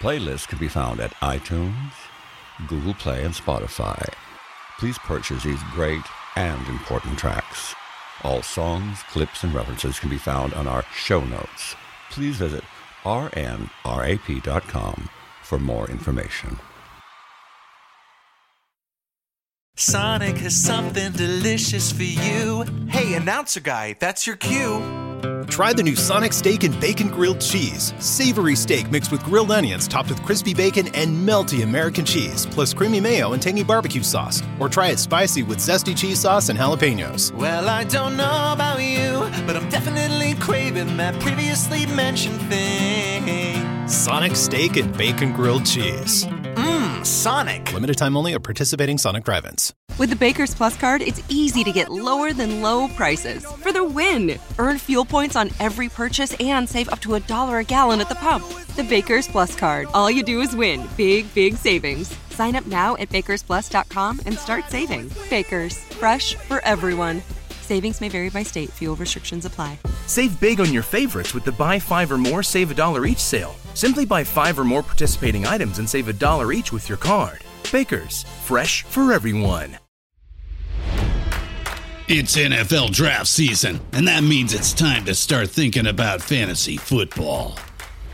Playlists 0.01 0.47
can 0.47 0.57
be 0.57 0.67
found 0.67 0.99
at 0.99 1.13
iTunes, 1.21 1.91
Google 2.67 2.95
Play, 2.95 3.23
and 3.23 3.35
Spotify. 3.35 4.11
Please 4.79 4.97
purchase 4.97 5.43
these 5.43 5.61
great 5.73 6.01
and 6.35 6.67
important 6.69 7.19
tracks. 7.19 7.75
All 8.23 8.41
songs, 8.41 9.03
clips, 9.11 9.43
and 9.43 9.53
references 9.53 9.99
can 9.99 10.09
be 10.09 10.17
found 10.17 10.55
on 10.55 10.65
our 10.67 10.83
show 10.91 11.23
notes. 11.23 11.75
Please 12.09 12.37
visit 12.37 12.63
rnrap.com 13.03 13.69
for 15.43 15.59
more 15.59 15.87
information. 15.91 16.57
Sonic 19.75 20.37
has 20.37 20.55
something 20.55 21.11
delicious 21.11 21.91
for 21.91 22.01
you. 22.01 22.65
Hey, 22.87 23.13
announcer 23.13 23.59
guy, 23.59 23.95
that's 23.99 24.25
your 24.25 24.35
cue. 24.35 25.10
Try 25.47 25.73
the 25.73 25.83
new 25.83 25.95
Sonic 25.95 26.33
Steak 26.33 26.63
and 26.63 26.79
Bacon 26.79 27.07
Grilled 27.09 27.41
Cheese. 27.41 27.93
Savory 27.99 28.55
steak 28.55 28.89
mixed 28.89 29.11
with 29.11 29.23
grilled 29.23 29.51
onions, 29.51 29.87
topped 29.87 30.09
with 30.09 30.23
crispy 30.23 30.53
bacon 30.53 30.87
and 30.95 31.27
melty 31.27 31.63
American 31.63 32.05
cheese, 32.05 32.45
plus 32.45 32.73
creamy 32.73 32.99
mayo 32.99 33.33
and 33.33 33.41
tangy 33.41 33.63
barbecue 33.63 34.03
sauce. 34.03 34.41
Or 34.59 34.69
try 34.69 34.89
it 34.89 34.99
spicy 34.99 35.43
with 35.43 35.59
zesty 35.59 35.95
cheese 35.97 36.19
sauce 36.19 36.49
and 36.49 36.57
jalapenos. 36.57 37.31
Well, 37.33 37.69
I 37.69 37.83
don't 37.83 38.17
know 38.17 38.51
about 38.53 38.81
you, 38.81 39.29
but 39.45 39.55
I'm 39.55 39.69
definitely 39.69 40.35
craving 40.35 40.97
that 40.97 41.19
previously 41.21 41.85
mentioned 41.85 42.41
thing. 42.49 43.87
Sonic 43.87 44.35
Steak 44.35 44.77
and 44.77 44.95
Bacon 44.97 45.33
Grilled 45.33 45.65
Cheese. 45.65 46.25
Sonic. 47.05 47.73
Limited 47.73 47.97
time 47.97 48.15
only 48.15 48.33
at 48.33 48.43
participating 48.43 48.97
Sonic 48.97 49.23
drive-ins. 49.23 49.73
With 49.97 50.09
the 50.09 50.15
Baker's 50.15 50.55
Plus 50.55 50.77
card, 50.77 51.01
it's 51.01 51.21
easy 51.29 51.63
to 51.63 51.71
get 51.71 51.89
lower 51.89 52.33
than 52.33 52.61
low 52.61 52.87
prices 52.89 53.45
for 53.45 53.71
the 53.71 53.83
win. 53.83 54.39
Earn 54.57 54.77
fuel 54.77 55.05
points 55.05 55.35
on 55.35 55.49
every 55.59 55.89
purchase 55.89 56.35
and 56.39 56.67
save 56.67 56.89
up 56.89 57.01
to 57.01 57.15
a 57.15 57.19
dollar 57.19 57.59
a 57.59 57.63
gallon 57.63 58.01
at 58.01 58.09
the 58.09 58.15
pump. 58.15 58.45
The 58.75 58.83
Baker's 58.83 59.27
Plus 59.27 59.55
card. 59.55 59.87
All 59.93 60.09
you 60.09 60.23
do 60.23 60.41
is 60.41 60.55
win. 60.55 60.87
Big, 60.97 61.31
big 61.35 61.55
savings. 61.55 62.15
Sign 62.29 62.55
up 62.55 62.65
now 62.65 62.95
at 62.97 63.09
bakersplus.com 63.09 64.21
and 64.25 64.37
start 64.37 64.69
saving. 64.69 65.11
Baker's, 65.29 65.77
fresh 65.95 66.35
for 66.35 66.59
everyone. 66.63 67.21
Savings 67.61 68.01
may 68.01 68.09
vary 68.09 68.29
by 68.29 68.43
state. 68.43 68.69
Fuel 68.71 68.95
restrictions 68.95 69.45
apply. 69.45 69.77
Save 70.07 70.39
big 70.39 70.59
on 70.59 70.73
your 70.73 70.83
favorites 70.83 71.33
with 71.33 71.45
the 71.45 71.51
buy 71.51 71.79
five 71.79 72.11
or 72.11 72.17
more, 72.17 72.43
save 72.43 72.71
a 72.71 72.73
dollar 72.73 73.05
each 73.05 73.19
sale. 73.19 73.55
Simply 73.73 74.05
buy 74.05 74.23
five 74.23 74.57
or 74.57 74.63
more 74.63 74.83
participating 74.83 75.45
items 75.45 75.79
and 75.79 75.89
save 75.89 76.07
a 76.07 76.13
dollar 76.13 76.53
each 76.53 76.71
with 76.71 76.87
your 76.89 76.97
card. 76.97 77.43
Baker's, 77.71 78.23
fresh 78.43 78.83
for 78.83 79.13
everyone. 79.13 79.77
It's 82.07 82.35
NFL 82.35 82.91
draft 82.91 83.27
season, 83.27 83.79
and 83.93 84.05
that 84.09 84.21
means 84.21 84.53
it's 84.53 84.73
time 84.73 85.05
to 85.05 85.15
start 85.15 85.49
thinking 85.49 85.87
about 85.87 86.21
fantasy 86.21 86.75
football. 86.75 87.57